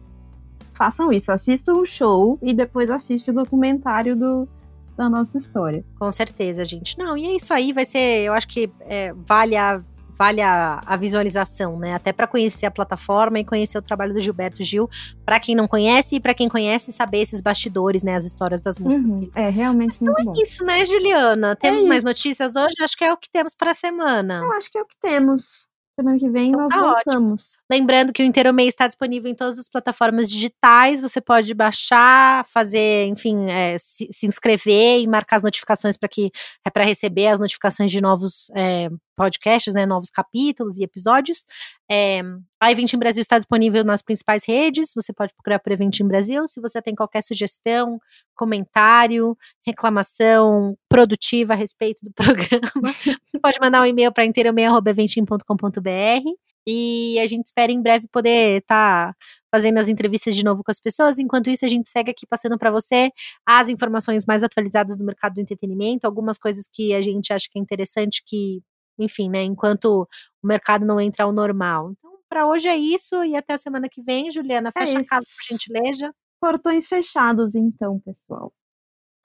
façam 0.74 1.12
isso, 1.12 1.32
assistam 1.32 1.74
o 1.74 1.84
show 1.84 2.38
e 2.42 2.52
depois 2.52 2.90
assistam 2.90 3.32
o 3.32 3.34
documentário 3.36 4.16
do, 4.16 4.48
da 4.96 5.08
nossa 5.08 5.36
história. 5.36 5.84
Com 5.98 6.10
certeza, 6.10 6.64
gente. 6.64 6.98
Não, 6.98 7.16
e 7.16 7.26
é 7.26 7.36
isso 7.36 7.52
aí, 7.52 7.72
vai 7.72 7.84
ser, 7.84 8.24
eu 8.24 8.32
acho 8.32 8.48
que 8.48 8.70
é, 8.80 9.12
vale 9.12 9.56
a 9.56 9.82
vale 10.16 10.40
a, 10.40 10.80
a, 10.86 10.96
visualização, 10.96 11.78
né? 11.78 11.94
Até 11.94 12.12
para 12.12 12.26
conhecer 12.26 12.66
a 12.66 12.70
plataforma 12.70 13.40
e 13.40 13.44
conhecer 13.44 13.76
o 13.78 13.82
trabalho 13.82 14.14
do 14.14 14.20
Gilberto 14.20 14.62
Gil, 14.62 14.88
para 15.24 15.40
quem 15.40 15.54
não 15.54 15.66
conhece 15.66 16.16
e 16.16 16.20
para 16.20 16.32
quem 16.32 16.48
conhece 16.48 16.92
saber 16.92 17.20
esses 17.20 17.40
bastidores, 17.40 18.02
né? 18.02 18.14
As 18.14 18.24
histórias 18.24 18.60
das 18.60 18.78
músicas. 18.78 19.10
Uhum, 19.10 19.28
é 19.34 19.48
realmente 19.48 20.02
muito 20.02 20.20
então 20.20 20.32
é 20.32 20.36
bom. 20.36 20.42
Isso, 20.42 20.64
né, 20.64 20.84
Juliana? 20.84 21.56
Temos 21.56 21.84
é 21.84 21.88
mais 21.88 22.04
notícias 22.04 22.54
hoje? 22.56 22.74
Acho 22.80 22.96
que 22.96 23.04
é 23.04 23.12
o 23.12 23.16
que 23.16 23.28
temos 23.30 23.54
para 23.54 23.72
a 23.72 23.74
semana. 23.74 24.42
Eu 24.44 24.52
acho 24.52 24.70
que 24.70 24.78
é 24.78 24.82
o 24.82 24.86
que 24.86 24.96
temos. 25.00 25.68
Semana 25.98 26.18
que 26.18 26.28
vem 26.28 26.48
então, 26.48 26.60
nós 26.60 26.72
tá 26.72 26.80
voltamos. 26.80 27.52
Ótimo. 27.52 27.64
Lembrando 27.70 28.12
que 28.12 28.22
o 28.22 28.26
Inteiro 28.26 28.52
Meio 28.52 28.68
está 28.68 28.86
disponível 28.86 29.30
em 29.30 29.34
todas 29.34 29.58
as 29.60 29.68
plataformas 29.68 30.28
digitais. 30.28 31.00
Você 31.00 31.20
pode 31.20 31.54
baixar, 31.54 32.44
fazer, 32.48 33.06
enfim, 33.06 33.48
é, 33.48 33.78
se, 33.78 34.08
se, 34.10 34.26
inscrever 34.26 35.00
e 35.00 35.06
marcar 35.06 35.36
as 35.36 35.42
notificações 35.42 35.96
para 35.96 36.08
que 36.08 36.32
é 36.64 36.70
para 36.70 36.84
receber 36.84 37.28
as 37.28 37.38
notificações 37.38 37.92
de 37.92 38.00
novos 38.00 38.50
é, 38.56 38.90
podcasts, 39.14 39.72
né, 39.74 39.86
novos 39.86 40.10
capítulos 40.10 40.78
e 40.78 40.84
episódios. 40.84 41.46
É, 41.90 42.20
a 42.60 42.70
Eventim 42.70 42.98
Brasil 42.98 43.20
está 43.20 43.38
disponível 43.38 43.84
nas 43.84 44.02
principais 44.02 44.44
redes, 44.46 44.92
você 44.94 45.12
pode 45.12 45.32
procurar 45.34 45.58
por 45.58 45.72
Eventim 45.72 46.06
Brasil. 46.06 46.46
Se 46.48 46.60
você 46.60 46.80
tem 46.82 46.94
qualquer 46.94 47.22
sugestão, 47.22 47.98
comentário, 48.34 49.36
reclamação 49.66 50.76
produtiva 50.88 51.52
a 51.52 51.56
respeito 51.56 52.04
do 52.04 52.12
programa, 52.14 52.92
você 53.24 53.38
pode 53.40 53.58
mandar 53.60 53.82
um 53.82 53.86
e-mail 53.86 54.12
para 54.12 54.24
inteiromeia.eventim.com.br 54.24 56.44
e 56.66 57.18
a 57.20 57.26
gente 57.26 57.46
espera 57.46 57.70
em 57.70 57.82
breve 57.82 58.08
poder 58.08 58.62
estar 58.62 59.12
tá 59.12 59.16
fazendo 59.50 59.78
as 59.78 59.88
entrevistas 59.88 60.34
de 60.34 60.42
novo 60.42 60.64
com 60.64 60.70
as 60.70 60.80
pessoas. 60.80 61.18
Enquanto 61.18 61.50
isso, 61.50 61.64
a 61.64 61.68
gente 61.68 61.90
segue 61.90 62.10
aqui 62.10 62.26
passando 62.26 62.58
para 62.58 62.70
você 62.70 63.10
as 63.46 63.68
informações 63.68 64.24
mais 64.26 64.42
atualizadas 64.42 64.96
do 64.96 65.04
mercado 65.04 65.34
do 65.34 65.40
entretenimento, 65.40 66.06
algumas 66.06 66.38
coisas 66.38 66.66
que 66.72 66.94
a 66.94 67.02
gente 67.02 67.32
acha 67.32 67.46
que 67.50 67.58
é 67.58 67.62
interessante 67.62 68.22
que 68.24 68.62
enfim, 68.98 69.28
né, 69.28 69.42
enquanto 69.42 70.08
o 70.42 70.46
mercado 70.46 70.84
não 70.84 71.00
entra 71.00 71.24
ao 71.24 71.32
normal. 71.32 71.92
Então, 71.92 72.12
para 72.28 72.46
hoje 72.46 72.68
é 72.68 72.76
isso 72.76 73.22
e 73.24 73.36
até 73.36 73.54
a 73.54 73.58
semana 73.58 73.88
que 73.88 74.02
vem, 74.02 74.30
Juliana, 74.30 74.70
é 74.74 74.80
fecha 74.80 74.98
é 74.98 75.00
a 75.00 75.06
casa 75.08 75.24
por 75.24 75.54
gentileza. 75.54 76.14
Portões 76.40 76.86
fechados 76.88 77.54
então, 77.54 78.00
pessoal. 78.00 78.52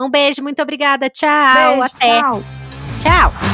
Um 0.01 0.09
beijo, 0.09 0.41
muito 0.41 0.61
obrigada. 0.61 1.09
Tchau, 1.09 1.79
beijo, 1.79 1.83
até. 1.83 2.21
Tchau. 2.21 2.41
Tchau. 3.01 3.48